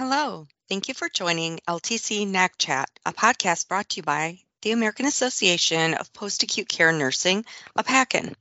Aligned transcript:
Hello. 0.00 0.48
Thank 0.66 0.88
you 0.88 0.94
for 0.94 1.10
joining 1.10 1.60
LTC 1.68 2.26
NAC 2.26 2.56
Chat, 2.56 2.88
a 3.04 3.12
podcast 3.12 3.68
brought 3.68 3.90
to 3.90 3.96
you 3.98 4.02
by 4.02 4.38
the 4.62 4.70
American 4.70 5.04
Association 5.04 5.92
of 5.92 6.10
Post 6.14 6.42
Acute 6.42 6.70
Care 6.70 6.90
Nursing, 6.90 7.44
AAPACN. 7.76 8.34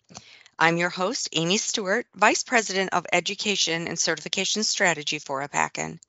I'm 0.57 0.78
your 0.78 0.88
host, 0.88 1.28
Amy 1.34 1.57
Stewart, 1.57 2.07
Vice 2.16 2.43
President 2.43 2.93
of 2.93 3.06
Education 3.11 3.89
and 3.89 4.00
Certification 4.00 4.64
Strategy 4.64 5.20
for 5.20 5.46
AAPACN. 5.46 6.00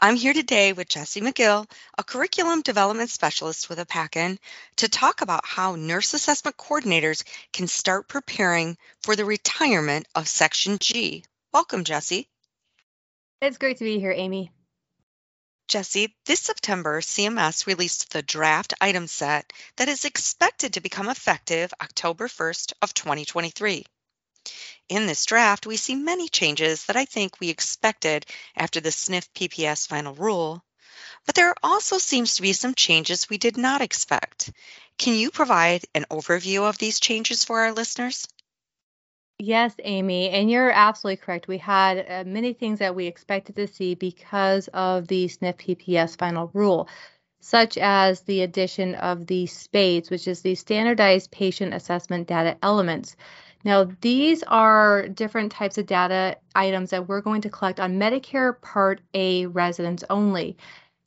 I'm 0.00 0.16
here 0.16 0.32
today 0.32 0.72
with 0.72 0.88
Jessie 0.88 1.20
McGill, 1.20 1.70
a 1.96 2.02
Curriculum 2.02 2.62
Development 2.62 3.08
Specialist 3.08 3.68
with 3.68 3.78
AAPACN, 3.78 4.36
to 4.78 4.88
talk 4.88 5.20
about 5.20 5.46
how 5.46 5.76
nurse 5.76 6.12
assessment 6.12 6.56
coordinators 6.56 7.22
can 7.52 7.68
start 7.68 8.08
preparing 8.08 8.76
for 9.02 9.14
the 9.14 9.24
retirement 9.24 10.08
of 10.16 10.26
Section 10.26 10.78
G. 10.80 11.24
Welcome, 11.52 11.84
Jessie. 11.84 12.28
It's 13.40 13.58
great 13.58 13.76
to 13.76 13.84
be 13.84 14.00
here, 14.00 14.10
Amy. 14.10 14.50
Jessie, 15.68 16.16
this 16.24 16.40
September, 16.40 17.02
CMS 17.02 17.66
released 17.66 18.10
the 18.10 18.22
draft 18.22 18.72
item 18.80 19.06
set 19.06 19.52
that 19.76 19.90
is 19.90 20.06
expected 20.06 20.72
to 20.72 20.80
become 20.80 21.10
effective 21.10 21.74
October 21.78 22.26
1st 22.26 22.72
of 22.80 22.94
2023. 22.94 23.84
In 24.88 25.06
this 25.06 25.26
draft, 25.26 25.66
we 25.66 25.76
see 25.76 25.94
many 25.94 26.30
changes 26.30 26.86
that 26.86 26.96
I 26.96 27.04
think 27.04 27.38
we 27.38 27.50
expected 27.50 28.24
after 28.56 28.80
the 28.80 28.88
SNF 28.88 29.28
PPS 29.34 29.86
final 29.86 30.14
rule, 30.14 30.64
but 31.26 31.34
there 31.34 31.54
also 31.62 31.98
seems 31.98 32.36
to 32.36 32.42
be 32.42 32.54
some 32.54 32.74
changes 32.74 33.28
we 33.28 33.36
did 33.36 33.58
not 33.58 33.82
expect. 33.82 34.50
Can 34.96 35.12
you 35.16 35.30
provide 35.30 35.84
an 35.94 36.06
overview 36.10 36.62
of 36.62 36.78
these 36.78 36.98
changes 36.98 37.44
for 37.44 37.60
our 37.60 37.72
listeners? 37.72 38.26
Yes, 39.40 39.74
Amy, 39.84 40.30
and 40.30 40.50
you're 40.50 40.70
absolutely 40.72 41.18
correct. 41.18 41.46
We 41.46 41.58
had 41.58 42.04
uh, 42.08 42.24
many 42.28 42.54
things 42.54 42.80
that 42.80 42.96
we 42.96 43.06
expected 43.06 43.54
to 43.56 43.68
see 43.68 43.94
because 43.94 44.66
of 44.74 45.06
the 45.06 45.26
SNF 45.26 45.56
PPS 45.56 46.18
final 46.18 46.50
rule, 46.54 46.88
such 47.40 47.78
as 47.78 48.22
the 48.22 48.42
addition 48.42 48.96
of 48.96 49.28
the 49.28 49.46
SPADES, 49.46 50.10
which 50.10 50.26
is 50.26 50.42
the 50.42 50.56
Standardized 50.56 51.30
Patient 51.30 51.72
Assessment 51.72 52.26
Data 52.26 52.56
Elements. 52.64 53.14
Now, 53.64 53.88
these 54.00 54.42
are 54.42 55.06
different 55.06 55.52
types 55.52 55.78
of 55.78 55.86
data 55.86 56.38
items 56.56 56.90
that 56.90 57.06
we're 57.06 57.20
going 57.20 57.42
to 57.42 57.50
collect 57.50 57.78
on 57.78 57.98
Medicare 58.00 58.60
Part 58.60 59.00
A 59.14 59.46
residents 59.46 60.02
only. 60.10 60.56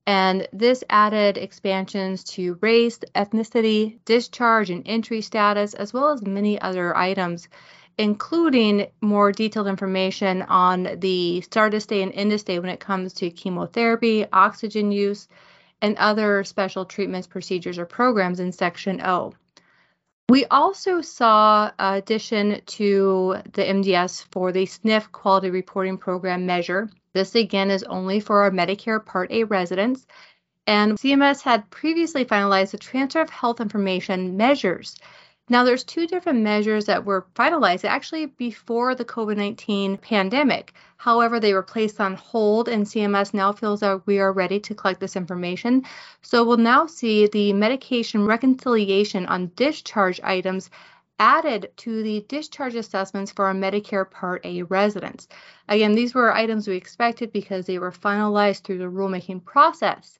And 0.07 0.47
this 0.53 0.85
added 0.89 1.37
expansions 1.37 2.23
to 2.35 2.57
race, 2.61 2.99
ethnicity, 3.13 3.99
discharge, 4.05 4.69
and 4.69 4.83
entry 4.85 5.21
status, 5.21 5.73
as 5.73 5.93
well 5.93 6.09
as 6.09 6.21
many 6.21 6.59
other 6.61 6.95
items 6.95 7.49
including 7.97 8.88
more 9.02 9.31
detailed 9.31 9.67
information 9.67 10.42
on 10.44 11.00
the 11.00 11.42
start 11.42 11.73
of 11.73 11.84
stay 11.84 12.02
and 12.02 12.14
end 12.14 12.33
of 12.33 12.39
stay 12.39 12.59
when 12.59 12.70
it 12.70 12.80
comes 12.80 13.14
to 13.14 13.30
chemotherapy, 13.30 14.25
oxygen 14.31 14.92
use, 14.92 15.28
and 15.81 15.98
other 15.98 16.44
special 16.44 16.86
treatments, 16.86 17.28
procedures, 17.28 17.78
or 17.78 17.86
programs 17.86 18.39
in 18.39 18.52
Section 18.52 19.02
O. 19.02 19.33
We 20.30 20.45
also 20.45 21.02
saw 21.02 21.72
addition 21.78 22.61
to 22.66 23.36
the 23.52 23.64
MDS 23.64 24.26
for 24.31 24.52
the 24.52 24.66
SNF 24.66 25.11
Quality 25.11 25.50
Reporting 25.50 25.98
Program 25.98 26.45
measure. 26.45 26.89
This 27.14 27.36
again 27.36 27.70
is 27.70 27.83
only 27.83 28.22
for 28.22 28.44
our 28.44 28.52
Medicare 28.52 29.05
Part 29.05 29.31
A 29.31 29.44
residents. 29.44 30.05
And 30.67 30.98
CMS 30.98 31.42
had 31.42 31.70
previously 31.70 32.23
finalized 32.23 32.72
the 32.72 32.78
transfer 32.78 33.20
of 33.20 33.30
health 33.30 33.59
information 33.59 34.38
measures 34.38 34.95
now, 35.52 35.66
there's 35.66 35.83
two 35.83 36.07
different 36.07 36.39
measures 36.39 36.85
that 36.85 37.03
were 37.03 37.27
finalized 37.35 37.83
actually 37.83 38.27
before 38.27 38.95
the 38.95 39.03
COVID 39.03 39.36
19 39.36 39.98
pandemic. 39.98 40.71
However, 40.95 41.42
they 41.42 41.53
were 41.53 41.61
placed 41.61 41.99
on 41.99 42.15
hold, 42.15 42.70
and 42.70 42.86
CMS 42.86 43.33
now 43.33 43.52
feels 43.52 43.81
that 43.81 44.08
we 44.08 44.20
are 44.20 44.31
ready 44.31 44.61
to 44.61 44.73
collect 44.73 45.02
this 45.02 45.17
information. 45.17 45.83
So, 46.21 46.45
we'll 46.45 46.55
now 46.55 46.86
see 46.86 47.27
the 47.27 47.52
medication 47.52 48.26
reconciliation 48.26 49.26
on 49.26 49.52
discharge 49.58 50.21
items 50.23 50.70
added 51.20 51.70
to 51.76 52.02
the 52.02 52.26
discharge 52.30 52.76
assessments 52.76 53.33
for 53.33 53.43
our 53.43 53.53
Medicare 53.53 54.09
Part 54.09 54.45
A 54.45 54.64
residents. 54.64 55.27
Again, 55.67 55.95
these 55.95 56.15
were 56.15 56.33
items 56.33 56.65
we 56.65 56.77
expected 56.77 57.33
because 57.33 57.65
they 57.65 57.77
were 57.77 57.92
finalized 57.92 58.64
through 58.64 58.77
the 58.77 58.86
rulemaking 58.86 59.43
process. 59.43 60.17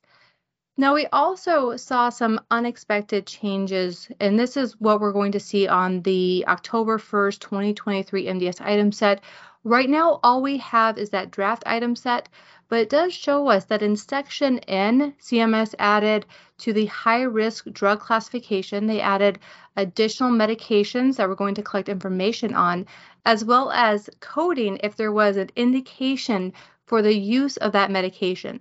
Now, 0.82 0.96
we 0.96 1.06
also 1.14 1.78
saw 1.78 2.10
some 2.10 2.42
unexpected 2.50 3.28
changes, 3.28 4.10
and 4.20 4.40
this 4.40 4.58
is 4.58 4.82
what 4.82 5.00
we're 5.00 5.12
going 5.12 5.32
to 5.34 5.40
see 5.40 5.68
on 5.68 6.02
the 6.02 6.44
October 6.48 6.98
1st, 6.98 7.38
2023 7.38 8.26
MDS 8.26 8.60
item 8.62 8.92
set. 8.92 9.22
Right 9.64 9.88
now, 9.88 10.20
all 10.24 10.42
we 10.42 10.58
have 10.58 10.98
is 10.98 11.12
that 11.12 11.30
draft 11.30 11.62
item 11.68 11.96
set, 11.96 12.30
but 12.68 12.80
it 12.80 12.90
does 12.90 13.14
show 13.14 13.48
us 13.48 13.66
that 13.66 13.84
in 13.84 13.96
Section 13.96 14.58
N, 14.68 15.14
CMS 15.22 15.76
added 15.78 16.26
to 16.58 16.74
the 16.74 16.88
high 16.88 17.22
risk 17.22 17.66
drug 17.72 18.00
classification, 18.00 18.88
they 18.88 19.02
added 19.02 19.38
additional 19.78 20.32
medications 20.32 21.18
that 21.18 21.30
we're 21.30 21.36
going 21.36 21.54
to 21.54 21.62
collect 21.62 21.90
information 21.90 22.56
on, 22.56 22.88
as 23.24 23.46
well 23.46 23.70
as 23.72 24.10
coding 24.20 24.80
if 24.82 24.96
there 24.96 25.12
was 25.12 25.38
an 25.38 25.52
indication 25.56 26.54
for 26.88 27.04
the 27.04 27.16
use 27.16 27.58
of 27.58 27.72
that 27.74 27.92
medication. 27.92 28.60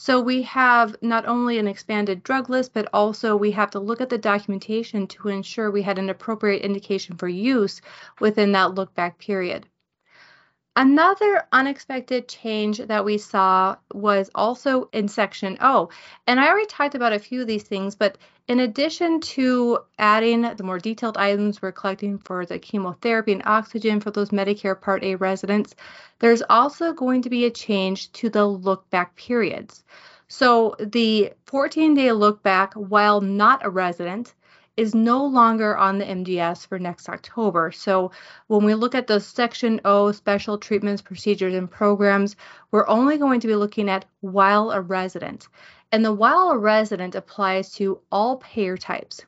So 0.00 0.20
we 0.20 0.42
have 0.42 0.94
not 1.02 1.26
only 1.26 1.58
an 1.58 1.66
expanded 1.66 2.22
drug 2.22 2.48
list, 2.48 2.72
but 2.72 2.88
also 2.92 3.34
we 3.34 3.50
have 3.50 3.72
to 3.72 3.80
look 3.80 4.00
at 4.00 4.08
the 4.08 4.16
documentation 4.16 5.08
to 5.08 5.26
ensure 5.26 5.72
we 5.72 5.82
had 5.82 5.98
an 5.98 6.08
appropriate 6.08 6.62
indication 6.62 7.16
for 7.16 7.26
use 7.26 7.80
within 8.20 8.52
that 8.52 8.76
look 8.76 8.94
back 8.94 9.18
period. 9.18 9.66
Another 10.76 11.42
unexpected 11.50 12.28
change 12.28 12.78
that 12.78 13.04
we 13.04 13.18
saw 13.18 13.74
was 13.92 14.30
also 14.36 14.88
in 14.92 15.08
section 15.08 15.58
O. 15.60 15.88
And 16.28 16.38
I 16.38 16.46
already 16.46 16.66
talked 16.66 16.94
about 16.94 17.12
a 17.12 17.18
few 17.18 17.40
of 17.40 17.48
these 17.48 17.64
things, 17.64 17.96
but 17.96 18.18
in 18.48 18.60
addition 18.60 19.20
to 19.20 19.78
adding 19.98 20.42
the 20.42 20.62
more 20.64 20.78
detailed 20.78 21.18
items 21.18 21.60
we're 21.60 21.70
collecting 21.70 22.18
for 22.18 22.46
the 22.46 22.58
chemotherapy 22.58 23.32
and 23.32 23.42
oxygen 23.44 24.00
for 24.00 24.10
those 24.10 24.30
Medicare 24.30 24.80
Part 24.80 25.04
A 25.04 25.16
residents, 25.16 25.74
there's 26.18 26.42
also 26.48 26.94
going 26.94 27.22
to 27.22 27.30
be 27.30 27.44
a 27.44 27.50
change 27.50 28.10
to 28.12 28.30
the 28.30 28.46
look 28.46 28.88
back 28.88 29.14
periods. 29.16 29.84
So 30.28 30.76
the 30.80 31.32
14 31.46 31.94
day 31.94 32.10
look 32.12 32.42
back 32.42 32.72
while 32.74 33.20
not 33.20 33.64
a 33.64 33.70
resident 33.70 34.34
is 34.78 34.94
no 34.94 35.26
longer 35.26 35.76
on 35.76 35.98
the 35.98 36.04
MDS 36.04 36.64
for 36.68 36.78
next 36.78 37.08
October. 37.08 37.72
So 37.72 38.12
when 38.46 38.64
we 38.64 38.74
look 38.74 38.94
at 38.94 39.08
the 39.08 39.18
Section 39.18 39.80
O 39.84 40.12
special 40.12 40.56
treatments, 40.56 41.02
procedures, 41.02 41.54
and 41.54 41.68
programs, 41.68 42.36
we're 42.70 42.88
only 42.88 43.18
going 43.18 43.40
to 43.40 43.48
be 43.48 43.56
looking 43.56 43.90
at 43.90 44.04
while 44.20 44.70
a 44.70 44.80
resident. 44.80 45.48
And 45.90 46.04
the 46.04 46.12
while 46.12 46.50
a 46.50 46.58
resident 46.58 47.16
applies 47.16 47.72
to 47.72 48.00
all 48.12 48.36
payer 48.36 48.76
types. 48.76 49.26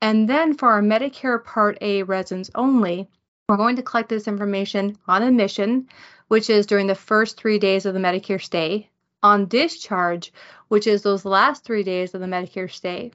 And 0.00 0.28
then 0.28 0.54
for 0.54 0.70
our 0.70 0.82
Medicare 0.82 1.42
Part 1.42 1.78
A 1.80 2.04
residents 2.04 2.52
only, 2.54 3.08
we're 3.48 3.56
going 3.56 3.76
to 3.76 3.82
collect 3.82 4.08
this 4.08 4.28
information 4.28 4.96
on 5.08 5.24
admission, 5.24 5.88
which 6.28 6.48
is 6.48 6.66
during 6.66 6.86
the 6.86 6.94
first 6.94 7.36
three 7.36 7.58
days 7.58 7.86
of 7.86 7.94
the 7.94 8.00
Medicare 8.00 8.40
stay, 8.40 8.88
on 9.20 9.46
discharge, 9.46 10.32
which 10.68 10.86
is 10.86 11.02
those 11.02 11.24
last 11.24 11.64
three 11.64 11.82
days 11.82 12.14
of 12.14 12.20
the 12.20 12.26
Medicare 12.28 12.70
stay, 12.70 13.10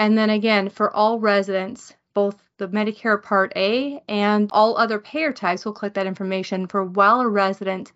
and 0.00 0.16
then 0.16 0.30
again, 0.30 0.70
for 0.70 0.90
all 0.96 1.20
residents, 1.20 1.94
both 2.14 2.42
the 2.56 2.68
Medicare 2.68 3.22
Part 3.22 3.52
A 3.54 4.02
and 4.08 4.48
all 4.50 4.78
other 4.78 4.98
payer 4.98 5.30
types 5.30 5.64
will 5.64 5.74
collect 5.74 5.94
that 5.94 6.06
information 6.06 6.66
for 6.66 6.82
while 6.84 7.20
a 7.20 7.28
resident 7.28 7.92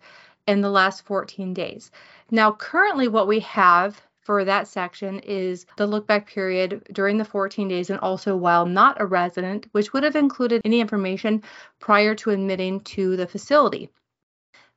in 0.47 0.61
the 0.61 0.69
last 0.69 1.03
14 1.05 1.51
days. 1.55 1.89
Now, 2.29 2.51
currently, 2.51 3.07
what 3.07 3.27
we 3.27 3.39
have 3.39 3.99
for 4.21 4.45
that 4.45 4.67
section 4.67 5.19
is 5.21 5.65
the 5.77 5.87
look 5.87 6.05
back 6.05 6.27
period 6.27 6.87
during 6.93 7.17
the 7.17 7.25
14 7.25 7.67
days 7.67 7.89
and 7.89 7.99
also 8.01 8.35
while 8.35 8.67
not 8.67 9.01
a 9.01 9.05
resident, 9.07 9.67
which 9.71 9.91
would 9.91 10.03
have 10.03 10.15
included 10.15 10.61
any 10.63 10.81
information 10.81 11.41
prior 11.79 12.13
to 12.13 12.29
admitting 12.29 12.81
to 12.81 13.17
the 13.17 13.25
facility. 13.25 13.89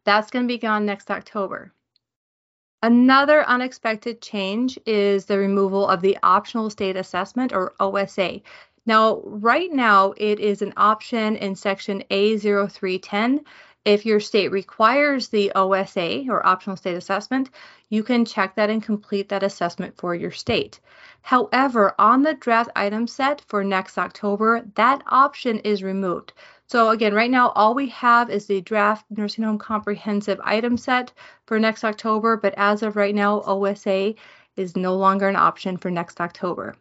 That's 0.04 0.30
going 0.30 0.46
to 0.46 0.48
be 0.48 0.56
gone 0.56 0.86
next 0.86 1.10
October. 1.10 1.74
Another 2.82 3.44
unexpected 3.44 4.22
change 4.22 4.78
is 4.86 5.24
the 5.24 5.36
removal 5.36 5.88
of 5.88 6.00
the 6.00 6.16
optional 6.22 6.70
state 6.70 6.94
assessment 6.94 7.52
or 7.52 7.74
OSA. 7.80 8.40
Now, 8.86 9.20
right 9.24 9.72
now, 9.72 10.14
it 10.16 10.38
is 10.38 10.62
an 10.62 10.72
option 10.76 11.34
in 11.34 11.56
section 11.56 12.04
A0310. 12.08 13.40
If 13.84 14.06
your 14.06 14.20
state 14.20 14.52
requires 14.52 15.28
the 15.28 15.50
OSA 15.56 16.26
or 16.28 16.46
optional 16.46 16.76
state 16.76 16.96
assessment, 16.96 17.50
you 17.88 18.04
can 18.04 18.24
check 18.24 18.54
that 18.54 18.70
and 18.70 18.82
complete 18.82 19.28
that 19.30 19.42
assessment 19.42 19.96
for 19.96 20.14
your 20.14 20.30
state. 20.30 20.78
However, 21.22 21.96
on 21.98 22.22
the 22.22 22.34
draft 22.34 22.70
item 22.76 23.08
set 23.08 23.40
for 23.48 23.64
next 23.64 23.98
October, 23.98 24.62
that 24.76 25.02
option 25.08 25.58
is 25.60 25.82
removed. 25.82 26.32
So 26.68 26.90
again, 26.90 27.14
right 27.14 27.30
now, 27.30 27.50
all 27.50 27.74
we 27.74 27.88
have 27.88 28.28
is 28.28 28.46
the 28.46 28.60
draft 28.60 29.06
nursing 29.08 29.44
home 29.44 29.56
comprehensive 29.56 30.38
item 30.44 30.76
set 30.76 31.12
for 31.46 31.58
next 31.58 31.82
October, 31.82 32.36
but 32.36 32.52
as 32.58 32.82
of 32.82 32.94
right 32.94 33.14
now, 33.14 33.40
OSA 33.40 34.14
is 34.54 34.76
no 34.76 34.94
longer 34.94 35.28
an 35.28 35.36
option 35.36 35.78
for 35.78 35.90
next 35.90 36.20
October. 36.20 36.76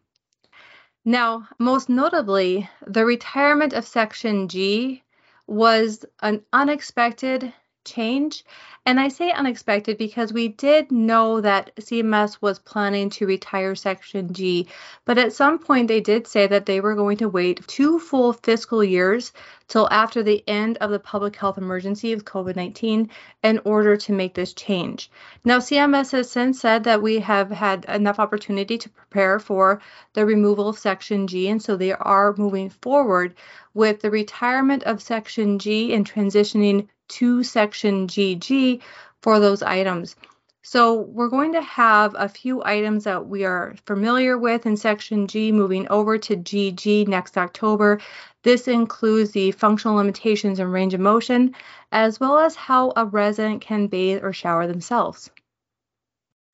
Now, 1.06 1.48
most 1.58 1.88
notably, 1.88 2.70
the 2.86 3.06
retirement 3.06 3.72
of 3.72 3.88
Section 3.88 4.50
G 4.50 5.04
was 5.48 6.04
an 6.22 6.44
unexpected 6.52 7.54
change. 7.88 8.44
And 8.88 9.02
I 9.02 9.10
say 9.10 9.32
unexpected 9.32 9.98
because 9.98 10.32
we 10.32 10.48
did 10.48 10.94
know 10.94 11.42
that 11.42 11.76
CMS 11.76 12.38
was 12.42 12.58
planning 12.58 13.10
to 13.10 13.28
retire 13.28 13.76
Section 13.76 14.32
G, 14.32 14.68
but 15.04 15.18
at 15.18 15.34
some 15.34 15.60
point 15.60 15.90
they 15.90 16.00
did 16.00 16.26
say 16.26 16.48
that 16.48 16.66
they 16.66 16.80
were 16.80 16.96
going 16.96 17.18
to 17.18 17.28
wait 17.28 17.68
two 17.68 18.00
full 18.00 18.32
fiscal 18.32 18.82
years 18.82 19.34
till 19.68 19.90
after 19.92 20.24
the 20.24 20.42
end 20.48 20.78
of 20.78 20.90
the 20.90 21.00
public 21.00 21.36
health 21.36 21.58
emergency 21.58 22.14
of 22.14 22.24
COVID 22.24 22.56
19 22.56 23.10
in 23.44 23.60
order 23.66 23.98
to 23.98 24.14
make 24.14 24.34
this 24.34 24.54
change. 24.54 25.12
Now, 25.44 25.60
CMS 25.60 26.14
has 26.14 26.32
since 26.32 26.62
said 26.62 26.86
that 26.86 27.02
we 27.02 27.20
have 27.20 27.52
had 27.52 27.84
enough 27.90 28.20
opportunity 28.20 28.78
to 28.78 28.90
prepare 28.90 29.38
for 29.38 29.82
the 30.14 30.26
removal 30.26 30.70
of 30.70 30.80
Section 30.80 31.28
G, 31.28 31.50
and 31.50 31.62
so 31.62 31.76
they 31.76 31.92
are 31.92 32.34
moving 32.38 32.70
forward 32.70 33.36
with 33.74 34.00
the 34.00 34.12
retirement 34.12 34.84
of 34.84 35.02
Section 35.02 35.60
G 35.60 35.94
and 35.94 36.10
transitioning 36.10 36.88
to 37.10 37.44
Section 37.44 38.08
GG 38.08 38.82
for 39.22 39.40
those 39.40 39.62
items. 39.62 40.16
So 40.64 41.00
we're 41.00 41.30
going 41.30 41.54
to 41.54 41.62
have 41.62 42.14
a 42.18 42.28
few 42.28 42.62
items 42.62 43.06
that 43.06 43.26
we 43.26 43.46
are 43.46 43.76
familiar 43.86 44.38
with 44.38 44.66
in 44.66 44.76
Section 44.76 45.28
G 45.28 45.54
moving 45.54 45.88
over 45.88 46.18
to 46.18 46.36
GG 46.36 47.08
next 47.08 47.38
October. 47.38 48.02
This 48.44 48.68
includes 48.68 49.32
the 49.32 49.52
functional 49.52 49.96
limitations 49.96 50.60
and 50.60 50.72
range 50.72 50.94
of 50.94 51.00
motion, 51.00 51.56
as 51.92 52.20
well 52.20 52.38
as 52.40 52.56
how 52.56 52.92
a 52.98 53.06
resident 53.06 53.62
can 53.62 53.88
bathe 53.88 54.24
or 54.24 54.34
shower 54.34 54.68
themselves. 54.68 55.30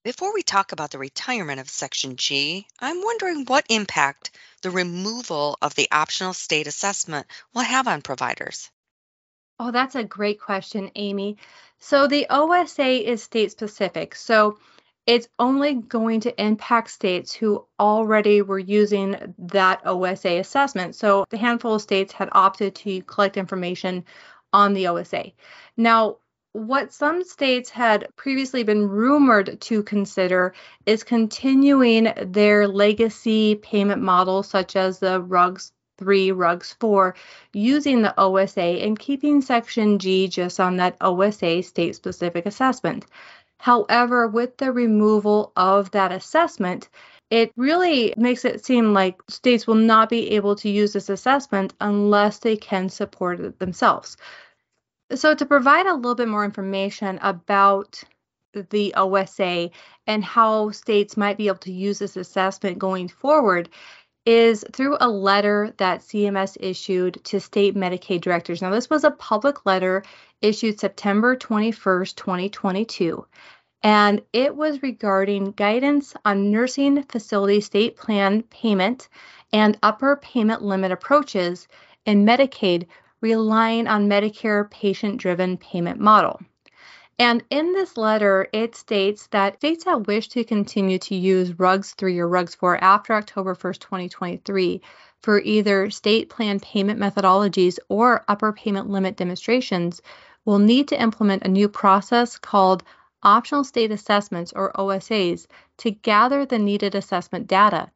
Before 0.03 0.33
we 0.33 0.43
talk 0.43 0.73
about 0.73 0.91
the 0.91 0.99
retirement 0.99 1.59
of 1.59 1.69
Section 1.69 2.17
G, 2.17 2.67
I'm 2.77 3.01
wondering 3.01 3.45
what 3.45 3.65
impact 3.69 4.31
the 4.61 4.69
removal 4.69 5.57
of 5.61 5.73
the 5.75 5.87
optional 5.91 6.33
state 6.33 6.67
assessment 6.67 7.25
will 7.55 7.63
have 7.63 7.87
on 7.87 8.01
providers. 8.01 8.69
Oh, 9.65 9.71
that's 9.71 9.95
a 9.95 10.03
great 10.03 10.41
question, 10.41 10.91
Amy. 10.95 11.37
So 11.79 12.05
the 12.05 12.27
OSA 12.29 13.09
is 13.09 13.23
state 13.23 13.49
specific. 13.49 14.13
So 14.13 14.57
it's 15.05 15.29
only 15.39 15.75
going 15.75 16.19
to 16.21 16.41
impact 16.41 16.89
states 16.89 17.33
who 17.33 17.65
already 17.79 18.41
were 18.41 18.59
using 18.59 19.33
that 19.37 19.79
OSA 19.85 20.39
assessment. 20.39 20.95
So 20.95 21.23
the 21.29 21.37
handful 21.37 21.75
of 21.75 21.81
states 21.81 22.11
had 22.11 22.27
opted 22.33 22.75
to 22.75 23.01
collect 23.03 23.37
information 23.37 24.03
on 24.51 24.73
the 24.73 24.87
OSA. 24.87 25.31
Now, 25.77 26.17
what 26.51 26.91
some 26.91 27.23
states 27.23 27.69
had 27.69 28.09
previously 28.17 28.63
been 28.63 28.89
rumored 28.89 29.61
to 29.61 29.81
consider 29.81 30.53
is 30.85 31.05
continuing 31.05 32.11
their 32.21 32.67
legacy 32.67 33.55
payment 33.55 34.01
model, 34.01 34.43
such 34.43 34.75
as 34.75 34.99
the 34.99 35.21
RUGS 35.21 35.71
3, 36.03 36.31
RUGS 36.31 36.73
4, 36.79 37.15
using 37.53 38.01
the 38.01 38.13
OSA 38.19 38.61
and 38.61 38.99
keeping 38.99 39.41
Section 39.41 39.97
G 39.99 40.27
just 40.27 40.59
on 40.59 40.77
that 40.77 40.97
OSA 41.01 41.63
state 41.63 41.95
specific 41.95 42.45
assessment. 42.45 43.05
However, 43.59 44.27
with 44.27 44.57
the 44.57 44.73
removal 44.73 45.53
of 45.55 45.91
that 45.91 46.11
assessment, 46.11 46.89
it 47.29 47.53
really 47.55 48.13
makes 48.17 48.43
it 48.43 48.65
seem 48.65 48.93
like 48.93 49.21
states 49.29 49.65
will 49.65 49.75
not 49.75 50.09
be 50.09 50.31
able 50.31 50.55
to 50.57 50.69
use 50.69 50.91
this 50.91 51.09
assessment 51.09 51.73
unless 51.79 52.39
they 52.39 52.57
can 52.57 52.89
support 52.89 53.39
it 53.39 53.59
themselves. 53.59 54.17
So, 55.15 55.33
to 55.33 55.45
provide 55.45 55.85
a 55.85 55.93
little 55.95 56.15
bit 56.15 56.27
more 56.27 56.43
information 56.43 57.19
about 57.21 58.03
the 58.53 58.93
OSA 58.95 59.71
and 60.07 60.23
how 60.23 60.71
states 60.71 61.17
might 61.17 61.37
be 61.37 61.47
able 61.47 61.57
to 61.59 61.71
use 61.71 61.99
this 61.99 62.17
assessment 62.17 62.79
going 62.79 63.07
forward, 63.07 63.69
is 64.25 64.63
through 64.71 64.97
a 64.99 65.09
letter 65.09 65.73
that 65.77 66.01
CMS 66.01 66.57
issued 66.59 67.23
to 67.25 67.39
state 67.39 67.75
Medicaid 67.75 68.21
directors. 68.21 68.61
Now, 68.61 68.69
this 68.69 68.89
was 68.89 69.03
a 69.03 69.11
public 69.11 69.65
letter 69.65 70.03
issued 70.41 70.79
September 70.79 71.35
21st, 71.35 72.15
2022, 72.15 73.25
and 73.81 74.21
it 74.31 74.55
was 74.55 74.81
regarding 74.81 75.51
guidance 75.51 76.13
on 76.23 76.51
nursing 76.51 77.03
facility 77.03 77.59
state 77.59 77.97
plan 77.97 78.43
payment 78.43 79.09
and 79.51 79.77
upper 79.83 80.15
payment 80.17 80.61
limit 80.61 80.91
approaches 80.91 81.67
in 82.05 82.25
Medicaid 82.25 82.87
relying 83.21 83.87
on 83.87 84.09
Medicare 84.09 84.69
patient 84.69 85.17
driven 85.17 85.57
payment 85.57 85.99
model. 85.99 86.39
And 87.19 87.43
in 87.51 87.73
this 87.73 87.95
letter, 87.95 88.49
it 88.51 88.75
states 88.75 89.27
that 89.27 89.57
states 89.57 89.83
that 89.83 90.07
wish 90.07 90.29
to 90.29 90.43
continue 90.43 90.97
to 90.97 91.15
use 91.15 91.59
RUGS 91.59 91.93
3 91.93 92.17
or 92.17 92.27
RUGS 92.27 92.55
4 92.55 92.83
after 92.83 93.13
October 93.13 93.53
1st, 93.53 93.79
2023, 93.81 94.81
for 95.21 95.39
either 95.39 95.91
state 95.91 96.29
plan 96.29 96.59
payment 96.59 96.99
methodologies 96.99 97.77
or 97.87 98.25
upper 98.27 98.51
payment 98.51 98.89
limit 98.89 99.15
demonstrations 99.15 100.01
will 100.43 100.57
need 100.57 100.87
to 100.87 100.99
implement 100.99 101.43
a 101.43 101.49
new 101.49 101.69
process 101.69 102.39
called 102.39 102.83
optional 103.21 103.63
state 103.63 103.91
assessments 103.91 104.51
or 104.55 104.73
OSAs 104.73 105.45
to 105.77 105.91
gather 105.91 106.47
the 106.47 106.57
needed 106.57 106.95
assessment 106.95 107.45
data, 107.45 107.91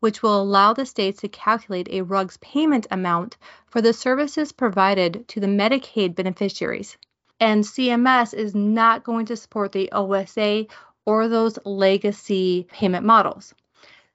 which 0.00 0.22
will 0.22 0.40
allow 0.40 0.72
the 0.72 0.86
states 0.86 1.20
to 1.20 1.28
calculate 1.28 1.88
a 1.90 2.00
RUGS 2.00 2.38
payment 2.38 2.86
amount 2.90 3.36
for 3.66 3.82
the 3.82 3.92
services 3.92 4.50
provided 4.50 5.28
to 5.28 5.40
the 5.40 5.46
Medicaid 5.46 6.14
beneficiaries 6.14 6.96
and 7.42 7.64
CMS 7.64 8.32
is 8.34 8.54
not 8.54 9.02
going 9.02 9.26
to 9.26 9.36
support 9.36 9.72
the 9.72 9.90
OSA 9.90 10.66
or 11.04 11.26
those 11.26 11.58
legacy 11.64 12.68
payment 12.70 13.04
models. 13.04 13.52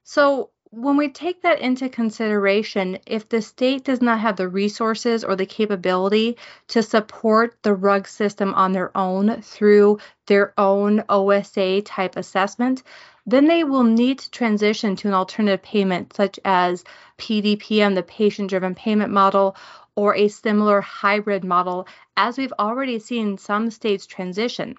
So, 0.02 0.48
when 0.70 0.96
we 0.96 1.10
take 1.10 1.42
that 1.42 1.60
into 1.60 1.90
consideration, 1.90 2.98
if 3.06 3.28
the 3.28 3.40
state 3.40 3.84
does 3.84 4.02
not 4.02 4.20
have 4.20 4.36
the 4.36 4.48
resources 4.48 5.24
or 5.24 5.36
the 5.36 5.46
capability 5.46 6.36
to 6.68 6.82
support 6.82 7.56
the 7.62 7.74
RUG 7.74 8.06
system 8.06 8.54
on 8.54 8.72
their 8.72 8.96
own 8.96 9.40
through 9.42 9.98
their 10.26 10.52
own 10.58 11.04
OSA 11.08 11.82
type 11.82 12.16
assessment, 12.16 12.82
then 13.26 13.46
they 13.46 13.64
will 13.64 13.84
need 13.84 14.20
to 14.20 14.30
transition 14.30 14.96
to 14.96 15.08
an 15.08 15.14
alternative 15.14 15.62
payment 15.62 16.14
such 16.14 16.38
as 16.44 16.84
PDPM, 17.18 17.94
the 17.94 18.02
patient 18.02 18.48
driven 18.48 18.74
payment 18.74 19.12
model, 19.12 19.56
or 19.98 20.14
a 20.14 20.28
similar 20.28 20.80
hybrid 20.80 21.42
model, 21.42 21.84
as 22.16 22.38
we've 22.38 22.52
already 22.60 23.00
seen 23.00 23.36
some 23.36 23.68
states 23.68 24.06
transition. 24.06 24.76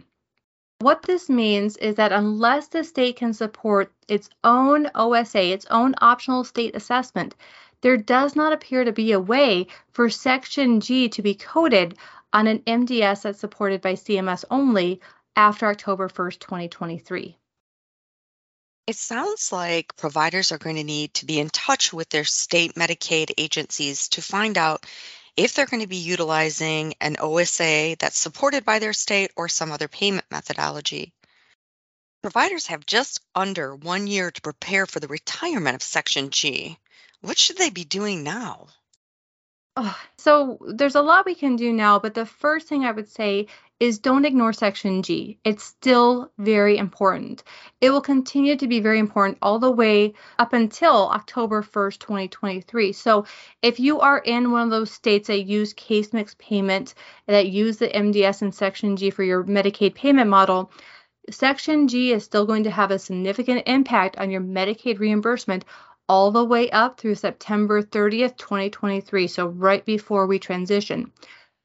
What 0.79 1.01
this 1.01 1.29
means 1.29 1.75
is 1.75 1.95
that 1.95 2.13
unless 2.13 2.69
the 2.69 2.85
state 2.85 3.17
can 3.17 3.33
support 3.33 3.91
its 4.07 4.29
own 4.45 4.89
OSA, 4.95 5.51
its 5.51 5.65
own 5.69 5.93
optional 5.99 6.45
state 6.45 6.73
assessment, 6.73 7.35
there 7.81 7.97
does 7.97 8.37
not 8.37 8.53
appear 8.53 8.85
to 8.85 8.93
be 8.93 9.11
a 9.11 9.19
way 9.19 9.67
for 9.91 10.09
Section 10.09 10.79
G 10.79 11.09
to 11.09 11.21
be 11.21 11.35
coded 11.35 11.97
on 12.31 12.47
an 12.47 12.59
MDS 12.59 13.23
that's 13.23 13.39
supported 13.39 13.81
by 13.81 13.95
CMS 13.95 14.45
only 14.49 15.01
after 15.35 15.65
October 15.65 16.07
1st, 16.07 16.39
2023. 16.39 17.37
It 18.89 18.95
sounds 18.95 19.51
like 19.51 19.95
providers 19.97 20.51
are 20.51 20.57
going 20.57 20.77
to 20.77 20.83
need 20.83 21.13
to 21.13 21.27
be 21.27 21.39
in 21.39 21.51
touch 21.51 21.93
with 21.93 22.09
their 22.09 22.23
state 22.23 22.73
Medicaid 22.73 23.31
agencies 23.37 24.07
to 24.09 24.23
find 24.23 24.57
out 24.57 24.83
if 25.37 25.53
they're 25.53 25.67
going 25.67 25.83
to 25.83 25.87
be 25.87 25.97
utilizing 25.97 26.95
an 26.99 27.17
OSA 27.19 27.97
that's 27.99 28.17
supported 28.17 28.65
by 28.65 28.79
their 28.79 28.93
state 28.93 29.29
or 29.35 29.47
some 29.47 29.71
other 29.71 29.87
payment 29.87 30.25
methodology. 30.31 31.13
Providers 32.23 32.65
have 32.65 32.83
just 32.83 33.21
under 33.35 33.75
one 33.75 34.07
year 34.07 34.31
to 34.31 34.41
prepare 34.41 34.87
for 34.87 34.99
the 34.99 35.07
retirement 35.07 35.75
of 35.75 35.83
Section 35.83 36.31
G. 36.31 36.75
What 37.21 37.37
should 37.37 37.57
they 37.57 37.69
be 37.69 37.83
doing 37.83 38.23
now? 38.23 38.69
So 40.17 40.57
there's 40.67 40.95
a 40.95 41.03
lot 41.03 41.27
we 41.27 41.35
can 41.35 41.57
do 41.57 41.71
now, 41.71 41.99
but 41.99 42.15
the 42.15 42.25
first 42.25 42.67
thing 42.67 42.85
I 42.85 42.91
would 42.91 43.07
say 43.07 43.49
is 43.79 43.99
don't 43.99 44.25
ignore 44.25 44.51
Section 44.51 45.01
G. 45.03 45.39
It's 45.45 45.63
still 45.63 46.31
very 46.37 46.77
important. 46.77 47.43
It 47.79 47.91
will 47.91 48.01
continue 48.01 48.57
to 48.57 48.67
be 48.67 48.81
very 48.81 48.99
important 48.99 49.37
all 49.41 49.57
the 49.57 49.71
way 49.71 50.13
up 50.37 50.51
until 50.51 51.09
October 51.09 51.63
1st, 51.63 51.99
2023. 51.99 52.91
So 52.91 53.25
if 53.61 53.79
you 53.79 54.01
are 54.01 54.19
in 54.19 54.51
one 54.51 54.63
of 54.63 54.69
those 54.69 54.91
states 54.91 55.27
that 55.27 55.43
use 55.43 55.73
case 55.73 56.11
mix 56.11 56.35
payment, 56.39 56.93
that 57.27 57.47
use 57.47 57.77
the 57.77 57.87
MDS 57.87 58.41
and 58.41 58.53
Section 58.53 58.97
G 58.97 59.09
for 59.11 59.23
your 59.23 59.45
Medicaid 59.45 59.95
payment 59.95 60.29
model, 60.29 60.71
Section 61.29 61.87
G 61.87 62.11
is 62.11 62.23
still 62.23 62.45
going 62.45 62.63
to 62.63 62.71
have 62.71 62.91
a 62.91 62.99
significant 62.99 63.63
impact 63.65 64.17
on 64.17 64.29
your 64.29 64.41
Medicaid 64.41 64.99
reimbursement 64.99 65.63
all 66.09 66.31
the 66.31 66.43
way 66.43 66.69
up 66.71 66.99
through 66.99 67.15
September 67.15 67.83
30th, 67.83 68.35
2023, 68.35 69.27
so 69.27 69.47
right 69.47 69.85
before 69.85 70.25
we 70.25 70.39
transition. 70.39 71.11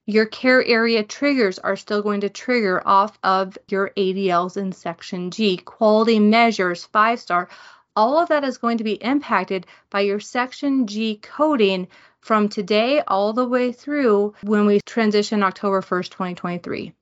Your 0.07 0.27
care 0.27 0.63
area 0.63 1.03
triggers 1.03 1.59
are 1.59 1.77
still 1.77 2.03
going 2.03 2.21
to 2.21 2.29
trigger 2.29 2.83
off 2.87 3.19
of 3.23 3.57
your 3.69 3.91
ADLs 3.97 4.59
in 4.59 4.73
Section 4.73 5.31
G. 5.31 5.57
Quality 5.57 6.19
measures, 6.19 6.85
five 6.85 7.21
star, 7.21 7.49
all 7.97 8.19
of 8.19 8.29
that 8.29 8.45
is 8.45 8.59
going 8.59 8.79
to 8.79 8.85
be 8.85 9.03
impacted 9.03 9.67
by 9.89 10.01
your 10.01 10.21
Section 10.21 10.87
G 10.87 11.19
coding 11.23 11.89
from 12.21 12.51
today 12.51 13.01
all 13.07 13.33
the 13.33 13.49
way 13.49 13.73
through 13.73 14.35
when 14.43 14.67
we 14.67 14.81
transition 14.85 15.43
October 15.43 15.81
1st, 15.81 16.11
2023. 16.11 16.93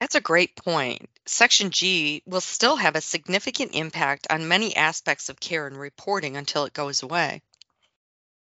That's 0.00 0.14
a 0.14 0.20
great 0.20 0.56
point. 0.56 1.10
Section 1.26 1.70
G 1.70 2.22
will 2.24 2.40
still 2.40 2.76
have 2.76 2.96
a 2.96 3.02
significant 3.02 3.74
impact 3.74 4.26
on 4.30 4.48
many 4.48 4.74
aspects 4.74 5.28
of 5.28 5.38
care 5.38 5.66
and 5.66 5.78
reporting 5.78 6.38
until 6.38 6.64
it 6.64 6.72
goes 6.72 7.02
away. 7.02 7.42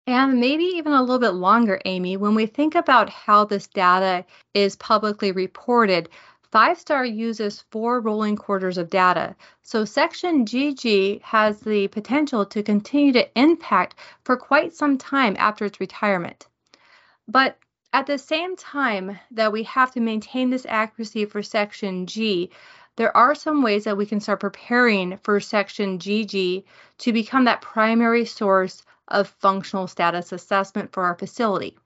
And 0.08 0.40
maybe 0.40 0.64
even 0.64 0.94
a 0.94 1.02
little 1.02 1.18
bit 1.18 1.32
longer, 1.32 1.82
Amy, 1.84 2.16
when 2.16 2.36
we 2.36 2.46
think 2.46 2.76
about 2.76 3.10
how 3.10 3.44
this 3.44 3.66
data 3.66 4.24
is 4.54 4.76
publicly 4.76 5.32
reported, 5.32 6.10
Five 6.52 6.80
Star 6.80 7.04
uses 7.04 7.66
four 7.72 8.00
rolling 8.00 8.36
quarters 8.36 8.78
of 8.78 8.92
data. 8.92 9.36
So 9.64 9.84
Section 9.84 10.46
GG 10.46 11.22
has 11.24 11.60
the 11.60 11.88
potential 11.88 12.46
to 12.46 12.62
continue 12.62 13.12
to 13.14 13.28
impact 13.38 13.96
for 14.24 14.38
quite 14.38 14.76
some 14.76 14.98
time 14.98 15.36
after 15.40 15.66
its 15.66 15.80
retirement. 15.80 16.48
But 17.28 17.58
at 17.92 18.06
the 18.06 18.20
same 18.20 18.56
time 18.56 19.20
that 19.32 19.52
we 19.52 19.64
have 19.64 19.92
to 19.94 20.00
maintain 20.00 20.52
this 20.52 20.68
accuracy 20.70 21.26
for 21.26 21.42
Section 21.42 22.06
G, 22.06 22.52
there 22.96 23.16
are 23.18 23.34
some 23.34 23.64
ways 23.64 23.84
that 23.86 23.98
we 23.98 24.06
can 24.06 24.20
start 24.20 24.40
preparing 24.40 25.18
for 25.24 25.40
Section 25.40 25.98
GG 25.98 26.64
to 27.00 27.12
become 27.12 27.46
that 27.46 27.62
primary 27.62 28.24
source 28.24 28.84
of 29.08 29.36
functional 29.40 29.88
status 29.88 30.32
assessment 30.32 30.92
for 30.94 31.04
our 31.04 31.16
facility. 31.16 31.78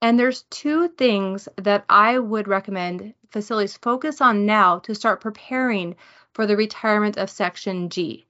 And 0.00 0.18
there's 0.18 0.42
two 0.50 0.88
things 0.88 1.48
that 1.56 1.84
I 1.88 2.18
would 2.18 2.46
recommend 2.46 3.14
facilities 3.30 3.76
focus 3.76 4.20
on 4.20 4.46
now 4.46 4.80
to 4.80 4.94
start 4.94 5.20
preparing 5.20 5.96
for 6.34 6.46
the 6.46 6.56
retirement 6.56 7.16
of 7.16 7.30
Section 7.30 7.88
G. 7.88 8.26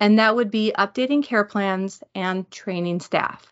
And 0.00 0.18
that 0.18 0.34
would 0.36 0.50
be 0.50 0.72
updating 0.76 1.22
care 1.22 1.44
plans 1.44 2.02
and 2.14 2.50
training 2.50 3.00
staff. 3.00 3.46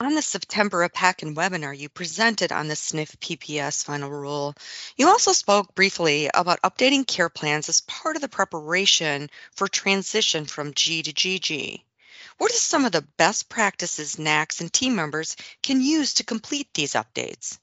On 0.00 0.14
the 0.14 0.22
September 0.22 0.88
AAPACN 0.88 1.34
webinar, 1.34 1.76
you 1.76 1.88
presented 1.88 2.52
on 2.52 2.68
the 2.68 2.74
SNF 2.74 3.16
PPS 3.18 3.84
final 3.84 4.08
rule. 4.10 4.54
You 4.96 5.08
also 5.08 5.32
spoke 5.32 5.74
briefly 5.74 6.30
about 6.32 6.62
updating 6.62 7.04
care 7.04 7.28
plans 7.28 7.68
as 7.68 7.80
part 7.80 8.14
of 8.14 8.22
the 8.22 8.28
preparation 8.28 9.28
for 9.56 9.66
transition 9.66 10.46
from 10.46 10.72
G 10.74 11.02
to 11.02 11.12
GG. 11.12 11.82
What 12.38 12.52
are 12.52 12.56
some 12.56 12.84
of 12.84 12.92
the 12.92 13.06
best 13.16 13.48
practices 13.48 14.16
NACs 14.16 14.60
and 14.60 14.72
team 14.72 14.94
members 14.96 15.36
can 15.62 15.80
use 15.80 16.14
to 16.14 16.24
complete 16.24 16.68
these 16.72 16.94
updates? 16.94 17.58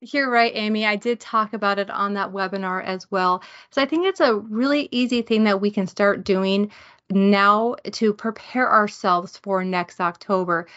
You're 0.00 0.30
right, 0.30 0.52
Amy. 0.54 0.86
I 0.86 0.94
did 0.94 1.18
talk 1.18 1.54
about 1.54 1.80
it 1.80 1.90
on 1.90 2.14
that 2.14 2.30
webinar 2.30 2.82
as 2.84 3.10
well. 3.10 3.42
So 3.70 3.82
I 3.82 3.86
think 3.86 4.06
it's 4.06 4.20
a 4.20 4.34
really 4.34 4.88
easy 4.92 5.22
thing 5.22 5.44
that 5.44 5.60
we 5.60 5.72
can 5.72 5.88
start 5.88 6.24
doing 6.24 6.70
now 7.10 7.74
to 7.92 8.12
prepare 8.12 8.70
ourselves 8.70 9.36
for 9.38 9.64
next 9.64 10.00
October. 10.00 10.68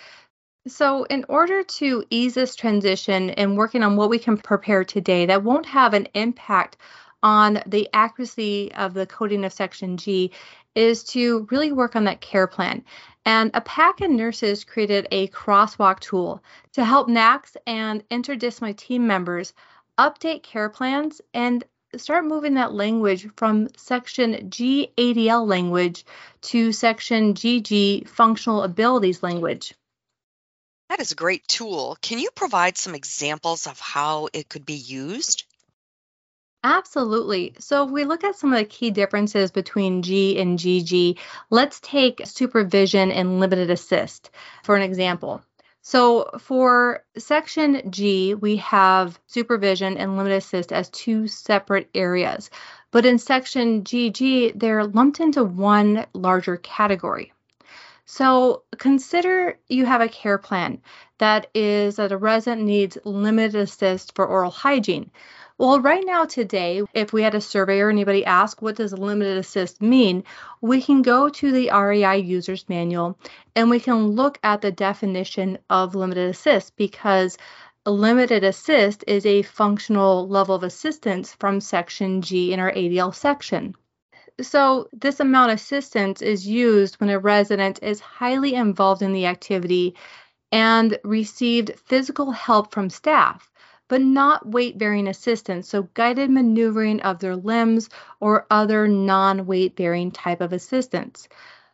So, 0.68 1.04
in 1.06 1.26
order 1.28 1.64
to 1.64 2.04
ease 2.10 2.36
this 2.36 2.56
transition 2.56 3.32
and 3.32 3.58
working 3.58 3.82
on 3.82 3.96
what 3.96 4.12
we 4.12 4.20
can 4.20 4.38
prepare 4.38 4.84
today 4.84 5.26
that 5.26 5.44
won't 5.44 5.66
have 5.66 5.94
an 5.96 6.08
impact 6.14 6.78
on 7.24 7.62
the 7.66 7.90
accuracy 7.94 8.72
of 8.74 8.94
the 8.94 9.06
coding 9.06 9.44
of 9.44 9.54
Section 9.54 9.98
G, 9.98 10.32
is 10.76 11.04
to 11.04 11.48
really 11.52 11.72
work 11.72 11.96
on 11.96 12.06
that 12.06 12.22
care 12.22 12.48
plan. 12.48 12.84
And 13.26 13.54
AAPACN 13.54 14.12
nurses 14.12 14.64
created 14.64 15.08
a 15.12 15.28
crosswalk 15.28 16.00
tool 16.00 16.44
to 16.74 16.84
help 16.84 17.08
NACs 17.08 17.56
and 17.68 18.08
interdisciplinary 18.10 18.76
team 18.76 19.06
members 19.06 19.54
update 19.98 20.44
care 20.44 20.70
plans 20.70 21.22
and 21.34 21.64
start 21.98 22.26
moving 22.26 22.56
that 22.56 22.74
language 22.74 23.28
from 23.36 23.68
section 23.76 24.50
G 24.50 24.92
ADL 24.98 25.46
language 25.46 26.06
to 26.42 26.72
section 26.72 27.34
GG 27.34 28.08
functional 28.08 28.64
abilities 28.64 29.22
language. 29.22 29.74
That 30.90 31.00
is 31.00 31.12
a 31.12 31.16
great 31.16 31.48
tool. 31.48 31.98
Can 32.02 32.20
you 32.20 32.32
provide 32.32 32.78
some 32.78 32.96
examples 32.96 33.68
of 33.68 33.80
how 33.80 34.30
it 34.34 34.50
could 34.50 34.66
be 34.66 34.74
used? 34.74 35.46
Absolutely. 36.64 37.54
So, 37.60 37.86
if 37.86 37.92
we 37.92 38.04
look 38.04 38.24
at 38.24 38.36
some 38.36 38.52
of 38.54 38.58
the 38.60 38.66
key 38.66 38.90
differences 38.92 39.52
between 39.52 40.02
G 40.02 40.40
and 40.40 40.58
GG, 40.58 41.18
let's 41.52 41.80
take 41.80 42.22
supervision 42.26 43.12
and 43.12 43.40
limited 43.40 43.70
assist 43.70 44.32
for 44.64 44.76
an 44.76 44.82
example. 44.82 45.44
So, 45.84 46.30
for 46.40 47.04
section 47.18 47.92
G, 47.92 48.34
we 48.36 48.58
have 48.58 49.20
supervision 49.28 49.98
and 49.98 50.18
limited 50.18 50.38
assist 50.38 50.72
as 50.74 50.90
two 50.90 51.28
separate 51.28 51.90
areas. 51.96 52.50
But 52.92 53.06
in 53.06 53.18
section 53.20 53.84
GG, 53.84 54.52
they're 54.56 54.86
lumped 54.86 55.20
into 55.20 55.44
one 55.44 56.06
larger 56.14 56.58
category. 56.58 57.34
So, 58.06 58.62
consider 58.78 59.58
you 59.68 59.88
have 59.88 60.02
a 60.02 60.08
care 60.10 60.38
plan 60.38 60.82
that 61.18 61.48
is 61.56 61.96
that 61.96 62.12
a 62.12 62.18
resident 62.18 62.62
needs 62.64 62.96
limited 63.06 63.56
assist 63.60 64.14
for 64.16 64.26
oral 64.28 64.52
hygiene. 64.52 65.10
Well, 65.62 65.80
right 65.80 66.04
now, 66.04 66.26
today, 66.26 66.82
if 66.96 67.14
we 67.14 67.22
had 67.22 67.36
a 67.36 67.40
survey 67.40 67.82
or 67.82 67.92
anybody 67.92 68.26
ask, 68.26 68.64
what 68.64 68.78
does 68.78 68.94
limited 68.94 69.38
assist 69.38 69.80
mean? 69.80 70.24
We 70.60 70.82
can 70.82 71.04
go 71.04 71.30
to 71.30 71.52
the 71.52 71.70
RAI 71.70 72.16
user's 72.16 72.68
manual 72.68 73.20
and 73.56 73.70
we 73.70 73.80
can 73.80 74.08
look 74.08 74.40
at 74.42 74.62
the 74.62 74.72
definition 74.72 75.60
of 75.70 75.94
limited 75.94 76.32
assist 76.32 76.76
because 76.78 77.38
limited 77.86 78.44
assist 78.44 79.04
is 79.06 79.24
a 79.24 79.44
functional 79.44 80.28
level 80.28 80.56
of 80.56 80.64
assistance 80.64 81.36
from 81.36 81.62
section 81.62 82.24
G 82.24 82.54
in 82.54 82.60
our 82.60 82.72
ADL 82.72 83.14
section. 83.14 83.76
So, 84.42 84.90
this 84.92 85.20
amount 85.20 85.52
of 85.52 85.60
assistance 85.60 86.24
is 86.24 86.48
used 86.48 86.96
when 86.96 87.12
a 87.12 87.20
resident 87.20 87.84
is 87.84 88.00
highly 88.00 88.56
involved 88.56 89.04
in 89.04 89.14
the 89.14 89.28
activity 89.28 89.94
and 90.52 90.98
received 91.04 91.80
physical 91.86 92.32
help 92.32 92.74
from 92.74 92.90
staff 92.90 93.51
but 93.92 94.02
not 94.02 94.48
weight 94.48 94.78
bearing 94.78 95.10
assistance, 95.10 95.68
so 95.68 95.90
guided 95.96 96.30
maneuvering 96.30 97.02
of 97.02 97.20
their 97.20 97.36
limbs 97.36 97.90
or 98.22 98.48
other 98.50 98.88
non 98.88 99.46
weight 99.46 99.76
bearing 99.76 100.12
type 100.12 100.40
of 100.40 100.54
assistance. 100.54 101.28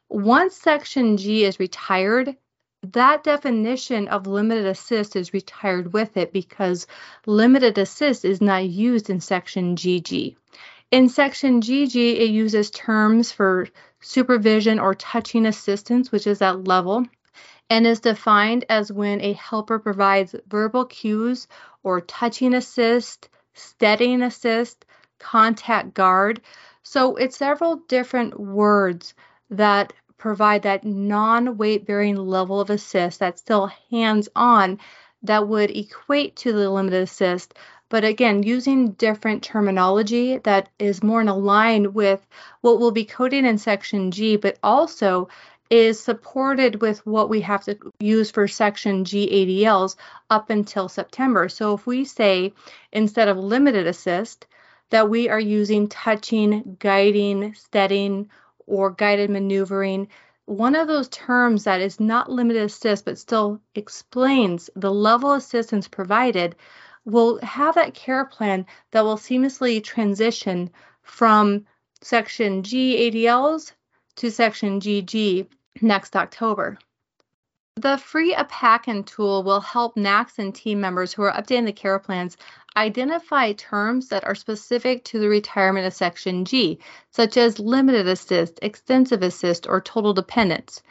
Once 0.09 0.55
Section 0.55 1.17
G 1.17 1.45
is 1.45 1.59
retired, 1.59 2.35
that 2.81 3.23
definition 3.23 4.07
of 4.07 4.25
limited 4.25 4.65
assist 4.65 5.15
is 5.15 5.31
retired 5.31 5.93
with 5.93 6.17
it 6.17 6.33
because 6.33 6.87
limited 7.27 7.77
assist 7.77 8.25
is 8.25 8.41
not 8.41 8.67
used 8.67 9.11
in 9.11 9.21
Section 9.21 9.75
GG. 9.75 10.35
In 10.89 11.09
Section 11.09 11.61
GG, 11.61 11.95
it 11.95 12.31
uses 12.31 12.71
terms 12.71 13.31
for 13.31 13.67
supervision 14.01 14.79
or 14.79 14.95
touching 14.95 15.45
assistance, 15.45 16.11
which 16.11 16.25
is 16.25 16.39
that 16.39 16.63
level, 16.63 17.05
and 17.69 17.85
is 17.85 17.99
defined 17.99 18.65
as 18.69 18.91
when 18.91 19.21
a 19.21 19.33
helper 19.33 19.77
provides 19.77 20.33
verbal 20.47 20.85
cues 20.85 21.47
or 21.87 22.01
touching 22.01 22.53
assist, 22.53 23.29
steadying 23.53 24.21
assist, 24.21 24.85
contact 25.19 25.93
guard. 25.93 26.41
So 26.83 27.15
it's 27.15 27.37
several 27.37 27.77
different 27.87 28.37
words 28.37 29.13
that 29.51 29.93
provide 30.17 30.63
that 30.63 30.83
non 30.83 31.55
weight 31.55 31.87
bearing 31.87 32.17
level 32.17 32.59
of 32.59 32.69
assist 32.69 33.19
that's 33.21 33.39
still 33.39 33.71
hands 33.89 34.27
on 34.35 34.79
that 35.23 35.47
would 35.47 35.71
equate 35.71 36.35
to 36.35 36.51
the 36.51 36.69
limited 36.69 37.03
assist. 37.03 37.53
But 37.87 38.03
again, 38.03 38.43
using 38.43 38.91
different 38.91 39.41
terminology 39.41 40.39
that 40.39 40.67
is 40.77 41.01
more 41.01 41.21
in 41.21 41.27
line 41.27 41.93
with 41.93 42.19
what 42.59 42.79
we'll 42.79 42.91
be 42.91 43.05
coded 43.05 43.45
in 43.45 43.57
section 43.57 44.11
G, 44.11 44.35
but 44.35 44.57
also 44.61 45.29
is 45.69 45.99
supported 45.99 46.81
with 46.81 47.05
what 47.05 47.29
we 47.29 47.41
have 47.41 47.63
to 47.65 47.77
use 47.99 48.31
for 48.31 48.47
section 48.47 49.03
G 49.05 49.27
ADLs 49.63 49.95
up 50.29 50.49
until 50.49 50.87
September. 50.87 51.49
So 51.49 51.73
if 51.73 51.85
we 51.85 52.05
say 52.05 52.53
instead 52.91 53.27
of 53.27 53.37
limited 53.37 53.87
assist, 53.87 54.47
that 54.89 55.09
we 55.09 55.27
are 55.27 55.39
using 55.39 55.87
touching, 55.89 56.77
guiding, 56.79 57.53
steadying, 57.53 58.29
or 58.65 58.91
guided 58.91 59.29
maneuvering, 59.29 60.07
one 60.45 60.75
of 60.75 60.87
those 60.87 61.09
terms 61.09 61.65
that 61.65 61.81
is 61.81 61.99
not 61.99 62.31
limited 62.31 62.63
assist 62.63 63.03
but 63.03 63.17
still 63.17 63.59
explains 63.75 64.69
the 64.75 64.91
level 64.91 65.33
of 65.33 65.39
assistance 65.39 65.89
provided 65.89 66.55
will 67.03 67.39
have 67.41 67.75
that 67.75 67.93
care 67.93 68.25
plan 68.25 68.65
that 68.91 69.03
will 69.03 69.17
seamlessly 69.17 69.83
transition 69.83 70.69
from 71.01 71.65
section 72.01 72.63
G 72.63 73.11
ADLs 73.11 73.73
to 74.15 74.31
section 74.31 74.79
GG 74.79 75.47
next 75.81 76.15
October. 76.15 76.77
The 77.75 77.97
free 77.97 78.33
AAPACN 78.33 79.05
tool 79.05 79.43
will 79.43 79.59
help 79.61 79.95
NACs 79.95 80.39
and 80.39 80.55
team 80.55 80.81
members 80.81 81.13
who 81.13 81.21
are 81.21 81.31
updating 81.31 81.65
the 81.65 81.73
care 81.73 81.99
plans 81.99 82.35
identify 82.75 83.51
terms 83.53 84.07
that 84.07 84.23
are 84.23 84.33
specific 84.33 85.03
to 85.05 85.19
the 85.19 85.29
retirement 85.29 85.85
of 85.85 85.93
Section 85.93 86.45
G, 86.45 86.79
such 87.11 87.37
as 87.37 87.59
limited 87.59 88.07
assist, 88.07 88.57
extensive 88.63 89.21
assist, 89.21 89.67
or 89.67 89.79
total 89.79 90.13
dependence, 90.13 90.81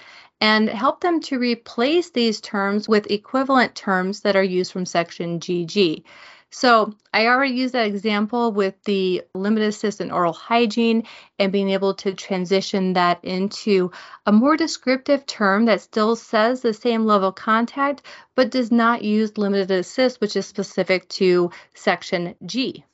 and 0.41 0.69
help 0.69 1.01
them 1.01 1.21
to 1.23 1.41
replace 1.41 2.11
these 2.11 2.41
terms 2.41 2.89
with 2.89 3.11
equivalent 3.11 3.75
terms 3.75 4.21
that 4.21 4.37
are 4.37 4.43
used 4.45 4.71
from 4.71 4.87
Section 4.87 5.41
GG. 5.41 6.05
So 6.51 6.95
I 7.13 7.27
already 7.27 7.55
used 7.55 7.75
that 7.75 7.87
example 7.87 8.53
with 8.53 8.83
the 8.85 9.25
limited 9.35 9.69
assistant 9.69 10.13
oral 10.13 10.33
hygiene 10.33 11.05
and 11.39 11.53
being 11.53 11.71
able 11.71 11.95
to 11.95 12.15
transition 12.15 12.93
that 12.95 13.25
into 13.25 13.91
a 14.25 14.33
more 14.33 14.57
descriptive 14.57 15.27
term 15.27 15.65
that 15.67 15.81
still 15.81 16.17
says 16.17 16.63
the 16.63 16.73
same 16.73 17.05
level 17.05 17.29
of 17.29 17.35
contact, 17.35 18.03
but 18.35 18.51
does 18.51 18.71
not 18.71 19.03
use 19.03 19.37
limited 19.37 19.71
assist, 19.71 20.21
which 20.21 20.37
is 20.37 20.47
specific 20.47 21.09
to 21.11 21.51
section 21.75 22.37
G. 22.47 22.85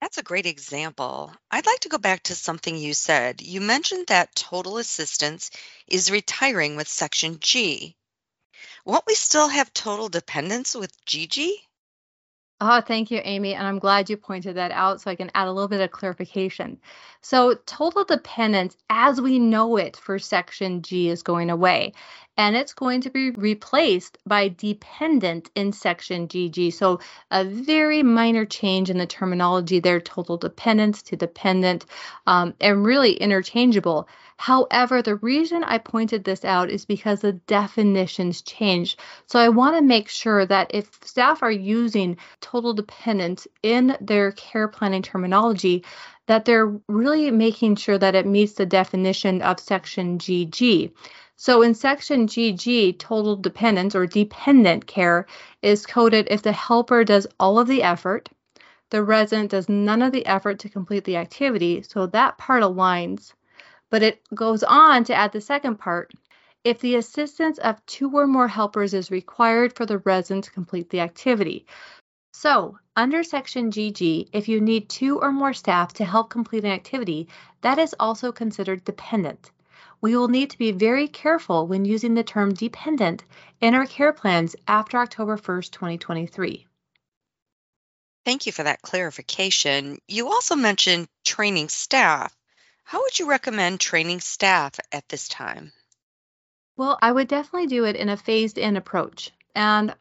That's 0.00 0.18
a 0.18 0.22
great 0.22 0.46
example. 0.46 1.32
I'd 1.50 1.66
like 1.66 1.80
to 1.80 1.88
go 1.88 1.98
back 1.98 2.22
to 2.24 2.34
something 2.34 2.76
you 2.76 2.94
said. 2.94 3.42
You 3.42 3.60
mentioned 3.60 4.06
that 4.08 4.34
total 4.34 4.78
assistance 4.78 5.50
is 5.86 6.10
retiring 6.10 6.76
with 6.76 6.88
Section 6.88 7.38
G. 7.40 7.96
Won't 8.84 9.06
we 9.06 9.14
still 9.14 9.48
have 9.48 9.72
total 9.72 10.08
dependence 10.08 10.74
with 10.74 10.92
GG? 11.06 11.50
Oh, 12.60 12.80
thank 12.80 13.10
you, 13.10 13.20
Amy. 13.22 13.54
And 13.54 13.66
I'm 13.66 13.78
glad 13.78 14.08
you 14.08 14.16
pointed 14.16 14.56
that 14.56 14.70
out 14.72 15.00
so 15.00 15.10
I 15.10 15.14
can 15.16 15.30
add 15.34 15.46
a 15.46 15.52
little 15.52 15.68
bit 15.68 15.80
of 15.82 15.90
clarification. 15.90 16.78
So, 17.20 17.54
total 17.66 18.04
dependence, 18.04 18.76
as 18.88 19.20
we 19.20 19.38
know 19.38 19.76
it 19.76 19.96
for 19.96 20.18
Section 20.18 20.80
G, 20.82 21.08
is 21.10 21.22
going 21.22 21.50
away 21.50 21.92
and 22.38 22.56
it's 22.56 22.74
going 22.74 23.00
to 23.02 23.10
be 23.10 23.30
replaced 23.30 24.18
by 24.26 24.48
dependent 24.48 25.50
in 25.54 25.72
section 25.72 26.28
GG. 26.28 26.72
So 26.74 27.00
a 27.30 27.44
very 27.44 28.02
minor 28.02 28.44
change 28.44 28.90
in 28.90 28.98
the 28.98 29.06
terminology 29.06 29.80
there, 29.80 30.00
total 30.00 30.36
dependence 30.36 31.02
to 31.04 31.16
dependent, 31.16 31.86
um, 32.26 32.54
and 32.60 32.84
really 32.84 33.14
interchangeable. 33.14 34.08
However, 34.38 35.00
the 35.00 35.16
reason 35.16 35.64
I 35.64 35.78
pointed 35.78 36.24
this 36.24 36.44
out 36.44 36.70
is 36.70 36.84
because 36.84 37.22
the 37.22 37.32
definitions 37.32 38.42
change. 38.42 38.98
So 39.26 39.38
I 39.38 39.48
want 39.48 39.76
to 39.76 39.82
make 39.82 40.08
sure 40.08 40.44
that 40.44 40.70
if 40.74 40.90
staff 41.02 41.42
are 41.42 41.50
using 41.50 42.18
total 42.40 42.74
dependence 42.74 43.48
in 43.62 43.96
their 44.00 44.32
care 44.32 44.68
planning 44.68 45.02
terminology, 45.02 45.84
that 46.26 46.44
they're 46.44 46.78
really 46.88 47.30
making 47.30 47.76
sure 47.76 47.98
that 47.98 48.14
it 48.14 48.26
meets 48.26 48.52
the 48.52 48.66
definition 48.66 49.40
of 49.42 49.58
section 49.58 50.18
GG. 50.18 50.92
So 51.36 51.62
in 51.62 51.74
section 51.74 52.26
GG, 52.26 52.98
total 52.98 53.36
dependence 53.36 53.94
or 53.94 54.06
dependent 54.06 54.86
care 54.86 55.26
is 55.62 55.86
coded 55.86 56.28
if 56.30 56.42
the 56.42 56.52
helper 56.52 57.04
does 57.04 57.26
all 57.40 57.58
of 57.58 57.68
the 57.68 57.82
effort, 57.82 58.28
the 58.90 59.02
resident 59.02 59.50
does 59.50 59.68
none 59.68 60.02
of 60.02 60.12
the 60.12 60.26
effort 60.26 60.58
to 60.60 60.68
complete 60.68 61.04
the 61.04 61.16
activity, 61.16 61.82
so 61.82 62.06
that 62.06 62.38
part 62.38 62.62
aligns. 62.62 63.32
But 63.90 64.02
it 64.02 64.22
goes 64.34 64.62
on 64.62 65.04
to 65.04 65.14
add 65.14 65.32
the 65.32 65.40
second 65.40 65.76
part. 65.76 66.12
If 66.64 66.80
the 66.80 66.96
assistance 66.96 67.58
of 67.58 67.84
two 67.86 68.10
or 68.10 68.26
more 68.26 68.48
helpers 68.48 68.94
is 68.94 69.10
required 69.10 69.74
for 69.74 69.86
the 69.86 69.98
resident 69.98 70.44
to 70.44 70.50
complete 70.50 70.90
the 70.90 71.00
activity. 71.00 71.66
So, 72.32 72.78
under 72.96 73.22
section 73.22 73.70
GG, 73.70 74.30
if 74.32 74.48
you 74.48 74.60
need 74.60 74.88
two 74.88 75.20
or 75.20 75.32
more 75.32 75.52
staff 75.52 75.92
to 75.94 76.04
help 76.04 76.30
complete 76.30 76.64
an 76.64 76.70
activity, 76.70 77.28
that 77.60 77.78
is 77.78 77.94
also 77.98 78.32
considered 78.32 78.84
dependent 78.84 79.50
we 80.00 80.16
will 80.16 80.28
need 80.28 80.50
to 80.50 80.58
be 80.58 80.72
very 80.72 81.08
careful 81.08 81.66
when 81.66 81.84
using 81.84 82.14
the 82.14 82.22
term 82.22 82.54
dependent 82.54 83.24
in 83.60 83.74
our 83.74 83.86
care 83.86 84.12
plans 84.12 84.54
after 84.68 84.98
October 84.98 85.36
1st, 85.36 85.70
2023. 85.72 86.66
Thank 88.24 88.46
you 88.46 88.52
for 88.52 88.64
that 88.64 88.82
clarification. 88.82 89.98
You 90.08 90.28
also 90.28 90.56
mentioned 90.56 91.08
training 91.24 91.68
staff. 91.68 92.34
How 92.88 93.00
would 93.00 93.18
you 93.18 93.28
recommend 93.28 93.80
training 93.80 94.20
staff 94.20 94.78
at 94.92 95.08
this 95.08 95.26
time? 95.26 95.72
Well, 96.76 96.96
I 97.02 97.10
would 97.10 97.26
definitely 97.26 97.66
do 97.66 97.84
it 97.84 97.96
in 97.96 98.08
a 98.08 98.16
phased 98.16 98.58
in 98.58 98.76
approach. 98.76 99.32
And 99.56 99.92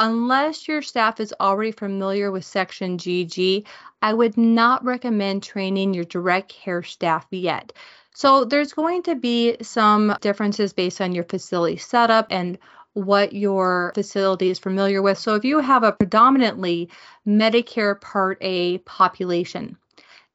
unless 0.00 0.66
your 0.66 0.82
staff 0.82 1.20
is 1.20 1.32
already 1.38 1.70
familiar 1.70 2.32
with 2.32 2.44
Section 2.44 2.98
GG, 2.98 3.64
I 4.02 4.12
would 4.12 4.36
not 4.36 4.84
recommend 4.84 5.44
training 5.44 5.94
your 5.94 6.02
direct 6.04 6.48
care 6.48 6.82
staff 6.82 7.24
yet. 7.30 7.74
So 8.12 8.44
there's 8.44 8.72
going 8.72 9.04
to 9.04 9.14
be 9.14 9.58
some 9.62 10.16
differences 10.20 10.72
based 10.72 11.00
on 11.00 11.14
your 11.14 11.24
facility 11.24 11.76
setup 11.76 12.26
and 12.30 12.58
what 12.94 13.34
your 13.34 13.92
facility 13.94 14.50
is 14.50 14.58
familiar 14.58 15.00
with. 15.00 15.16
So 15.16 15.36
if 15.36 15.44
you 15.44 15.60
have 15.60 15.84
a 15.84 15.92
predominantly 15.92 16.90
Medicare 17.24 18.00
Part 18.00 18.38
A 18.40 18.78
population, 18.78 19.78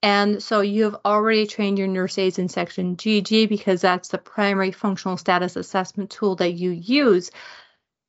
and 0.04 0.42
so 0.42 0.62
you've 0.62 0.96
already 1.06 1.48
trained 1.48 1.80
your 1.80 1.88
nurse 1.88 2.18
aides 2.18 2.40
in 2.40 2.50
section 2.50 2.96
GG 2.96 3.50
because 3.50 3.82
that's 3.82 4.10
the 4.10 4.18
primary 4.18 4.72
functional 4.72 5.18
status 5.18 5.56
assessment 5.56 6.10
tool 6.12 6.36
that 6.36 6.54
you 6.54 6.72
use, 6.72 7.32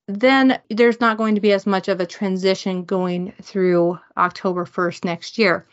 then 0.06 0.60
there's 0.70 1.00
not 1.00 1.16
going 1.16 1.34
to 1.34 1.40
be 1.40 1.52
as 1.52 1.66
much 1.66 1.88
of 1.88 2.00
a 2.00 2.06
transition 2.06 2.84
going 2.84 3.32
through 3.42 3.98
October 4.16 4.64
1st 4.64 5.04
next 5.04 5.38
year. 5.38 5.66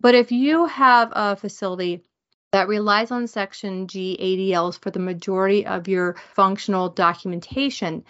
But 0.00 0.14
if 0.14 0.32
you 0.32 0.66
have 0.66 1.12
a 1.12 1.36
facility 1.36 2.02
that 2.52 2.68
relies 2.68 3.10
on 3.10 3.26
Section 3.26 3.86
G 3.86 4.16
ADLs 4.20 4.78
for 4.80 4.90
the 4.90 4.98
majority 4.98 5.66
of 5.66 5.88
your 5.88 6.16
functional 6.34 6.88
documentation. 6.88 8.04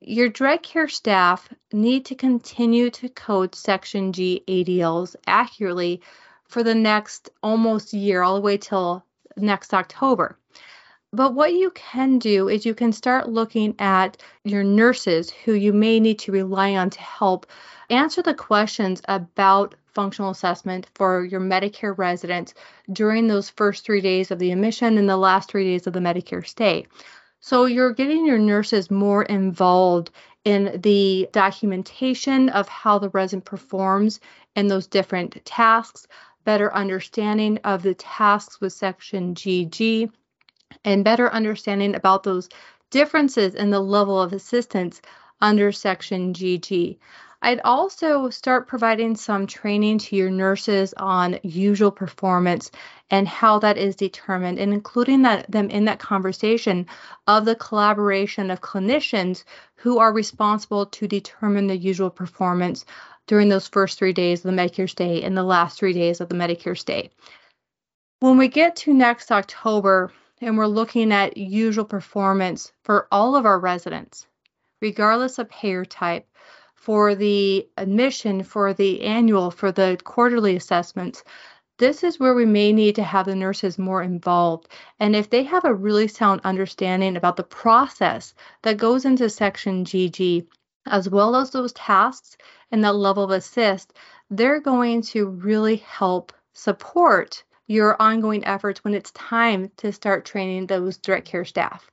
Your 0.00 0.28
direct 0.28 0.62
care 0.62 0.88
staff 0.88 1.48
need 1.72 2.04
to 2.06 2.14
continue 2.14 2.90
to 2.90 3.08
code 3.08 3.54
Section 3.54 4.12
G 4.12 4.44
ADLs 4.46 5.16
accurately 5.26 6.02
for 6.48 6.62
the 6.62 6.74
next 6.74 7.30
almost 7.42 7.92
year, 7.92 8.22
all 8.22 8.34
the 8.34 8.40
way 8.40 8.56
till 8.56 9.04
next 9.36 9.72
October. 9.74 10.38
But 11.12 11.34
what 11.34 11.54
you 11.54 11.70
can 11.70 12.18
do 12.18 12.48
is 12.48 12.66
you 12.66 12.74
can 12.74 12.92
start 12.92 13.30
looking 13.30 13.74
at 13.78 14.22
your 14.44 14.62
nurses 14.62 15.30
who 15.30 15.52
you 15.52 15.72
may 15.72 16.00
need 16.00 16.18
to 16.20 16.32
rely 16.32 16.74
on 16.74 16.90
to 16.90 17.00
help 17.00 17.46
answer 17.88 18.20
the 18.20 18.34
questions 18.34 19.00
about 19.08 19.74
functional 19.94 20.30
assessment 20.30 20.86
for 20.94 21.24
your 21.24 21.40
Medicare 21.40 21.96
residents 21.96 22.52
during 22.92 23.26
those 23.26 23.48
first 23.50 23.84
three 23.84 24.02
days 24.02 24.30
of 24.30 24.38
the 24.38 24.52
admission 24.52 24.98
and 24.98 25.08
the 25.08 25.16
last 25.16 25.50
three 25.50 25.64
days 25.64 25.86
of 25.86 25.94
the 25.94 26.00
Medicare 26.00 26.46
stay. 26.46 26.86
So 27.40 27.64
you're 27.64 27.94
getting 27.94 28.26
your 28.26 28.38
nurses 28.38 28.90
more 28.90 29.22
involved 29.22 30.10
in 30.44 30.80
the 30.82 31.28
documentation 31.32 32.48
of 32.50 32.68
how 32.68 32.98
the 32.98 33.10
resident 33.10 33.44
performs 33.44 34.20
in 34.56 34.66
those 34.66 34.86
different 34.86 35.44
tasks, 35.44 36.06
better 36.48 36.74
understanding 36.74 37.58
of 37.64 37.82
the 37.82 37.92
tasks 37.92 38.58
with 38.58 38.72
section 38.72 39.34
GG, 39.34 40.10
and 40.82 41.04
better 41.04 41.30
understanding 41.30 41.94
about 41.94 42.22
those 42.22 42.48
differences 42.88 43.54
in 43.54 43.68
the 43.68 43.80
level 43.80 44.18
of 44.18 44.32
assistance 44.32 45.02
under 45.42 45.70
section 45.70 46.32
GG. 46.32 46.96
I'd 47.40 47.60
also 47.64 48.30
start 48.30 48.66
providing 48.66 49.14
some 49.14 49.46
training 49.46 49.98
to 49.98 50.16
your 50.16 50.30
nurses 50.30 50.92
on 50.96 51.38
usual 51.44 51.92
performance 51.92 52.70
and 53.10 53.28
how 53.28 53.60
that 53.60 53.78
is 53.78 53.94
determined, 53.94 54.58
and 54.58 54.72
including 54.72 55.22
that, 55.22 55.50
them 55.50 55.70
in 55.70 55.84
that 55.84 56.00
conversation 56.00 56.86
of 57.28 57.44
the 57.44 57.54
collaboration 57.54 58.50
of 58.50 58.60
clinicians 58.60 59.44
who 59.76 59.98
are 59.98 60.12
responsible 60.12 60.86
to 60.86 61.06
determine 61.06 61.68
the 61.68 61.76
usual 61.76 62.10
performance 62.10 62.84
during 63.28 63.48
those 63.48 63.68
first 63.68 63.98
three 63.98 64.12
days 64.12 64.44
of 64.44 64.50
the 64.50 64.60
Medicare 64.60 64.90
stay 64.90 65.22
and 65.22 65.36
the 65.36 65.44
last 65.44 65.78
three 65.78 65.92
days 65.92 66.20
of 66.20 66.28
the 66.28 66.34
Medicare 66.34 66.76
stay. 66.76 67.10
When 68.18 68.36
we 68.36 68.48
get 68.48 68.74
to 68.76 68.92
next 68.92 69.30
October 69.30 70.12
and 70.40 70.58
we're 70.58 70.66
looking 70.66 71.12
at 71.12 71.36
usual 71.36 71.84
performance 71.84 72.72
for 72.82 73.06
all 73.12 73.36
of 73.36 73.46
our 73.46 73.60
residents, 73.60 74.26
regardless 74.82 75.38
of 75.38 75.48
payer 75.48 75.84
type, 75.84 76.26
for 76.78 77.16
the 77.16 77.68
admission, 77.76 78.44
for 78.44 78.72
the 78.72 79.02
annual, 79.02 79.50
for 79.50 79.72
the 79.72 79.98
quarterly 80.04 80.54
assessments, 80.54 81.24
this 81.78 82.04
is 82.04 82.20
where 82.20 82.34
we 82.34 82.46
may 82.46 82.72
need 82.72 82.94
to 82.94 83.02
have 83.02 83.26
the 83.26 83.34
nurses 83.34 83.78
more 83.78 84.00
involved. 84.00 84.68
And 85.00 85.16
if 85.16 85.28
they 85.28 85.42
have 85.42 85.64
a 85.64 85.74
really 85.74 86.06
sound 86.06 86.40
understanding 86.44 87.16
about 87.16 87.36
the 87.36 87.42
process 87.42 88.32
that 88.62 88.76
goes 88.76 89.04
into 89.04 89.28
Section 89.28 89.84
GG, 89.84 90.46
as 90.86 91.08
well 91.08 91.34
as 91.34 91.50
those 91.50 91.72
tasks 91.72 92.36
and 92.70 92.82
the 92.82 92.92
level 92.92 93.24
of 93.24 93.30
assist, 93.32 93.92
they're 94.30 94.60
going 94.60 95.02
to 95.02 95.26
really 95.26 95.76
help 95.76 96.32
support 96.52 97.42
your 97.66 98.00
ongoing 98.00 98.44
efforts 98.44 98.82
when 98.84 98.94
it's 98.94 99.10
time 99.10 99.70
to 99.78 99.92
start 99.92 100.24
training 100.24 100.66
those 100.66 100.96
direct 100.96 101.26
care 101.26 101.44
staff. 101.44 101.90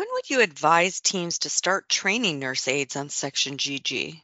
When 0.00 0.08
would 0.12 0.30
you 0.30 0.40
advise 0.40 1.02
teams 1.02 1.40
to 1.40 1.50
start 1.50 1.86
training 1.90 2.38
nurse 2.38 2.66
aides 2.68 2.96
on 2.96 3.10
Section 3.10 3.58
GG? 3.58 4.22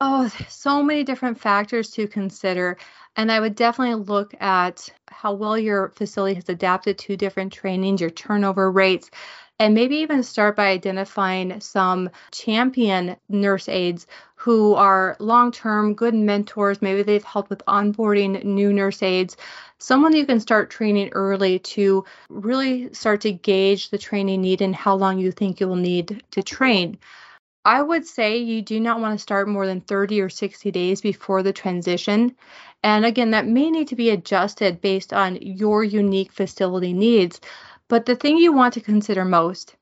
Oh, 0.00 0.26
so 0.48 0.82
many 0.82 1.04
different 1.04 1.38
factors 1.38 1.90
to 1.90 2.08
consider. 2.08 2.78
And 3.14 3.30
I 3.30 3.40
would 3.40 3.54
definitely 3.54 4.02
look 4.02 4.32
at 4.40 4.88
how 5.06 5.34
well 5.34 5.58
your 5.58 5.90
facility 5.90 6.36
has 6.36 6.48
adapted 6.48 6.96
to 6.96 7.16
different 7.18 7.52
trainings, 7.52 8.00
your 8.00 8.08
turnover 8.08 8.72
rates, 8.72 9.10
and 9.58 9.74
maybe 9.74 9.96
even 9.96 10.22
start 10.22 10.56
by 10.56 10.68
identifying 10.68 11.60
some 11.60 12.08
champion 12.30 13.16
nurse 13.28 13.68
aides 13.68 14.06
who 14.38 14.74
are 14.74 15.16
long 15.18 15.50
term 15.50 15.94
good 15.94 16.14
mentors. 16.14 16.80
Maybe 16.80 17.02
they've 17.02 17.24
helped 17.24 17.50
with 17.50 17.64
onboarding 17.66 18.44
new 18.44 18.72
nurse 18.72 19.02
aides. 19.02 19.36
Someone 19.78 20.14
you 20.14 20.26
can 20.26 20.38
start 20.38 20.70
training 20.70 21.10
early 21.12 21.58
to 21.58 22.04
really 22.30 22.94
start 22.94 23.22
to 23.22 23.32
gauge 23.32 23.90
the 23.90 23.98
training 23.98 24.40
need 24.40 24.62
and 24.62 24.76
how 24.76 24.94
long 24.94 25.18
you 25.18 25.32
think 25.32 25.58
you 25.58 25.66
will 25.66 25.76
need 25.76 26.22
to 26.30 26.42
train. 26.42 26.98
I 27.64 27.82
would 27.82 28.06
say 28.06 28.38
you 28.38 28.62
do 28.62 28.78
not 28.78 29.00
want 29.00 29.18
to 29.18 29.22
start 29.22 29.48
more 29.48 29.66
than 29.66 29.80
30 29.80 30.20
or 30.20 30.28
60 30.28 30.70
days 30.70 31.00
before 31.00 31.42
the 31.42 31.52
transition. 31.52 32.36
And 32.84 33.04
again, 33.04 33.32
that 33.32 33.46
may 33.46 33.70
need 33.70 33.88
to 33.88 33.96
be 33.96 34.10
adjusted 34.10 34.80
based 34.80 35.12
on 35.12 35.36
your 35.42 35.82
unique 35.82 36.32
facility 36.32 36.92
needs. 36.92 37.40
But 37.88 38.06
the 38.06 38.14
thing 38.14 38.38
you 38.38 38.52
want 38.52 38.74
to 38.74 38.80
consider 38.80 39.24
most 39.24 39.74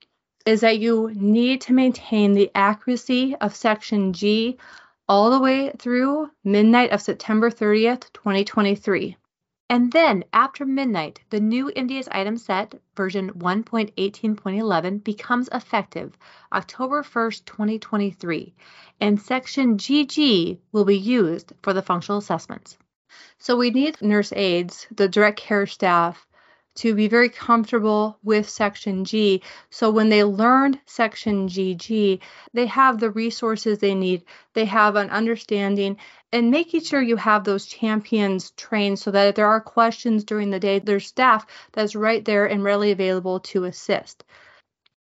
is 0.46 0.60
that 0.60 0.78
you 0.78 1.10
need 1.14 1.60
to 1.60 1.72
maintain 1.72 2.32
the 2.32 2.50
accuracy 2.54 3.34
of 3.40 3.54
section 3.54 4.12
G 4.12 4.56
all 5.08 5.30
the 5.30 5.40
way 5.40 5.72
through 5.78 6.30
midnight 6.44 6.92
of 6.92 7.02
September 7.02 7.50
30th, 7.50 8.12
2023. 8.12 9.16
And 9.68 9.90
then 9.90 10.24
after 10.32 10.64
midnight, 10.64 11.20
the 11.30 11.40
new 11.40 11.72
MDS 11.76 12.06
item 12.12 12.36
set 12.36 12.80
version 12.94 13.32
1.18.11 13.32 15.02
becomes 15.02 15.48
effective 15.52 16.16
October 16.52 17.02
1st, 17.02 17.44
2023, 17.44 18.54
and 19.00 19.20
section 19.20 19.76
GG 19.76 20.58
will 20.70 20.84
be 20.84 20.96
used 20.96 21.52
for 21.62 21.72
the 21.72 21.82
functional 21.82 22.18
assessments. 22.18 22.78
So 23.38 23.56
we 23.56 23.70
need 23.70 24.00
nurse 24.00 24.32
aides, 24.32 24.86
the 24.94 25.08
direct 25.08 25.40
care 25.40 25.66
staff, 25.66 26.25
to 26.76 26.94
be 26.94 27.08
very 27.08 27.28
comfortable 27.28 28.18
with 28.22 28.48
Section 28.48 29.04
G. 29.04 29.42
So 29.70 29.90
when 29.90 30.08
they 30.08 30.24
learn 30.24 30.80
Section 30.86 31.48
GG, 31.48 32.20
they 32.52 32.66
have 32.66 33.00
the 33.00 33.10
resources 33.10 33.78
they 33.78 33.94
need, 33.94 34.24
they 34.54 34.64
have 34.64 34.96
an 34.96 35.10
understanding, 35.10 35.96
and 36.32 36.50
making 36.50 36.82
sure 36.82 37.00
you 37.00 37.16
have 37.16 37.44
those 37.44 37.66
champions 37.66 38.50
trained 38.52 38.98
so 38.98 39.10
that 39.10 39.28
if 39.28 39.34
there 39.34 39.48
are 39.48 39.60
questions 39.60 40.24
during 40.24 40.50
the 40.50 40.60
day, 40.60 40.78
there's 40.78 41.06
staff 41.06 41.46
that's 41.72 41.94
right 41.94 42.24
there 42.24 42.46
and 42.46 42.62
readily 42.62 42.90
available 42.90 43.40
to 43.40 43.64
assist. 43.64 44.24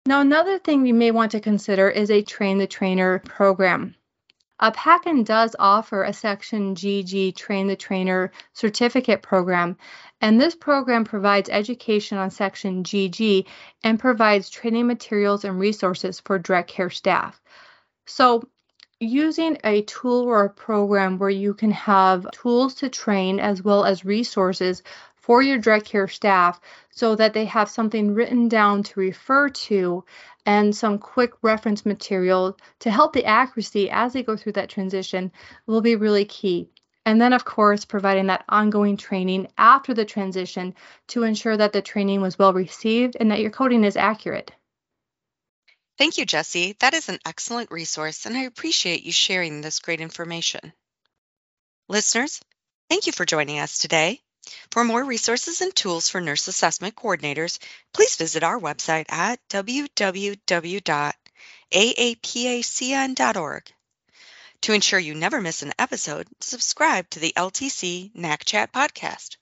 Now, 0.05 0.21
another 0.21 0.57
thing 0.57 0.85
you 0.85 0.93
may 0.93 1.11
want 1.11 1.31
to 1.31 1.39
consider 1.39 1.89
is 1.89 2.09
a 2.09 2.23
train 2.23 2.57
the 2.57 2.67
trainer 2.67 3.19
program. 3.19 3.95
Uh, 4.59 4.71
PACN 4.71 5.23
does 5.23 5.55
offer 5.57 6.03
a 6.03 6.11
Section 6.11 6.75
GG 6.75 7.35
Train 7.35 7.67
the 7.67 7.75
Trainer 7.75 8.31
certificate 8.53 9.21
program, 9.21 9.77
and 10.19 10.39
this 10.39 10.55
program 10.55 11.05
provides 11.05 11.49
education 11.49 12.17
on 12.17 12.29
Section 12.29 12.83
GG 12.83 13.45
and 13.83 13.99
provides 13.99 14.49
training 14.49 14.87
materials 14.87 15.45
and 15.45 15.59
resources 15.59 16.19
for 16.19 16.37
direct 16.37 16.69
care 16.69 16.89
staff. 16.89 17.41
So, 18.05 18.43
using 18.99 19.57
a 19.63 19.83
tool 19.83 20.23
or 20.23 20.43
a 20.43 20.49
program 20.49 21.17
where 21.19 21.29
you 21.29 21.53
can 21.53 21.71
have 21.71 22.29
tools 22.31 22.75
to 22.75 22.89
train 22.89 23.39
as 23.39 23.63
well 23.63 23.85
as 23.85 24.03
resources 24.03 24.83
for 25.21 25.41
your 25.41 25.57
direct 25.57 25.85
care 25.85 26.07
staff 26.07 26.59
so 26.91 27.15
that 27.15 27.33
they 27.33 27.45
have 27.45 27.69
something 27.69 28.13
written 28.13 28.47
down 28.47 28.83
to 28.83 28.99
refer 28.99 29.49
to 29.49 30.03
and 30.45 30.75
some 30.75 30.97
quick 30.97 31.31
reference 31.41 31.85
material 31.85 32.57
to 32.79 32.91
help 32.91 33.13
the 33.13 33.25
accuracy 33.25 33.89
as 33.89 34.13
they 34.13 34.23
go 34.23 34.35
through 34.35 34.53
that 34.53 34.69
transition 34.69 35.31
will 35.67 35.81
be 35.81 35.95
really 35.95 36.25
key. 36.25 36.69
And 37.05 37.19
then, 37.19 37.33
of 37.33 37.45
course, 37.45 37.85
providing 37.85 38.27
that 38.27 38.45
ongoing 38.49 38.97
training 38.97 39.47
after 39.57 39.93
the 39.93 40.05
transition 40.05 40.75
to 41.07 41.23
ensure 41.23 41.57
that 41.57 41.73
the 41.73 41.81
training 41.81 42.21
was 42.21 42.37
well 42.37 42.53
received 42.53 43.17
and 43.19 43.31
that 43.31 43.39
your 43.39 43.51
coding 43.51 43.83
is 43.83 43.97
accurate. 43.97 44.51
Thank 45.97 46.17
you, 46.17 46.25
Jessie. 46.25 46.75
That 46.79 46.93
is 46.93 47.09
an 47.09 47.19
excellent 47.25 47.71
resource, 47.71 48.25
and 48.25 48.37
I 48.37 48.43
appreciate 48.43 49.03
you 49.03 49.11
sharing 49.11 49.61
this 49.61 49.79
great 49.79 50.01
information. 50.01 50.71
Listeners, 51.89 52.39
thank 52.89 53.05
you 53.05 53.11
for 53.11 53.25
joining 53.25 53.59
us 53.59 53.79
today. 53.79 54.21
For 54.71 54.83
more 54.83 55.03
resources 55.03 55.61
and 55.61 55.75
tools 55.75 56.09
for 56.09 56.21
nurse 56.21 56.47
assessment 56.47 56.95
coordinators, 56.95 57.59
please 57.93 58.15
visit 58.15 58.43
our 58.43 58.59
website 58.59 59.05
at 59.11 59.39
www.aapacn.org. 59.49 60.03
To 64.61 64.73
ensure 64.73 64.99
you 64.99 65.15
never 65.15 65.39
miss 65.39 65.61
an 65.61 65.73
episode, 65.79 66.27
subscribe 66.41 67.09
to 67.11 67.19
the 67.19 67.33
LTC 67.37 68.11
NAC 68.13 68.43
Chat 68.45 68.73
podcast. 68.73 69.37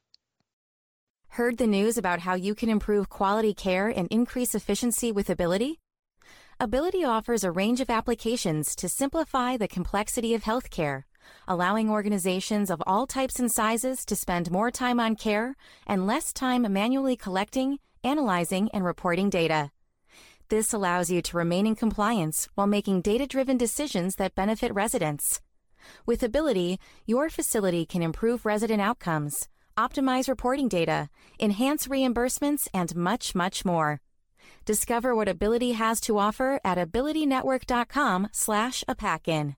Heard 1.30 1.58
the 1.58 1.68
news 1.68 1.98
about 1.98 2.20
how 2.20 2.36
you 2.36 2.54
can 2.56 2.70
improve 2.70 3.10
quality 3.10 3.54
care 3.54 3.88
and 3.88 4.08
increase 4.10 4.54
efficiency 4.56 5.12
with 5.12 5.30
Ability? 5.30 5.80
Ability 6.60 7.04
offers 7.04 7.44
a 7.44 7.52
range 7.52 7.82
of 7.82 7.90
applications 7.90 8.76
to 8.76 8.90
simplify 8.90 9.58
the 9.58 9.68
complexity 9.68 10.34
of 10.34 10.44
healthcare 10.44 11.04
allowing 11.48 11.90
organizations 11.90 12.70
of 12.70 12.84
all 12.86 13.08
types 13.08 13.40
and 13.40 13.52
sizes 13.52 14.06
to 14.06 14.16
spend 14.16 14.52
more 14.52 14.72
time 14.72 15.00
on 15.00 15.16
care 15.16 15.56
and 15.86 16.08
less 16.08 16.34
time 16.34 16.72
manually 16.72 17.16
collecting, 17.16 17.80
analyzing, 18.04 18.70
and 18.74 18.84
reporting 18.84 19.30
data. 19.30 19.72
This 20.50 20.74
allows 20.74 21.10
you 21.10 21.22
to 21.22 21.38
remain 21.38 21.68
in 21.68 21.76
compliance 21.76 22.48
while 22.56 22.68
making 22.68 23.02
data 23.02 23.28
driven 23.28 23.58
decisions 23.58 24.16
that 24.16 24.36
benefit 24.36 24.74
residents. 24.74 25.42
With 26.06 26.24
Ability, 26.24 26.80
your 27.06 27.30
facility 27.30 27.86
can 27.86 28.02
improve 28.02 28.46
resident 28.46 28.82
outcomes, 28.82 29.50
optimize 29.78 30.30
reporting 30.30 30.68
data, 30.70 31.10
enhance 31.40 31.88
reimbursements, 31.88 32.68
and 32.74 32.96
much, 32.96 33.36
much 33.36 33.66
more. 33.66 34.02
Discover 34.66 35.16
what 35.16 35.28
Ability 35.30 35.74
has 35.74 36.00
to 36.02 36.18
offer 36.18 36.60
at 36.64 36.78
abilitynetwork.com 36.78 38.30
slash 38.32 38.84
APACN. 38.88 39.56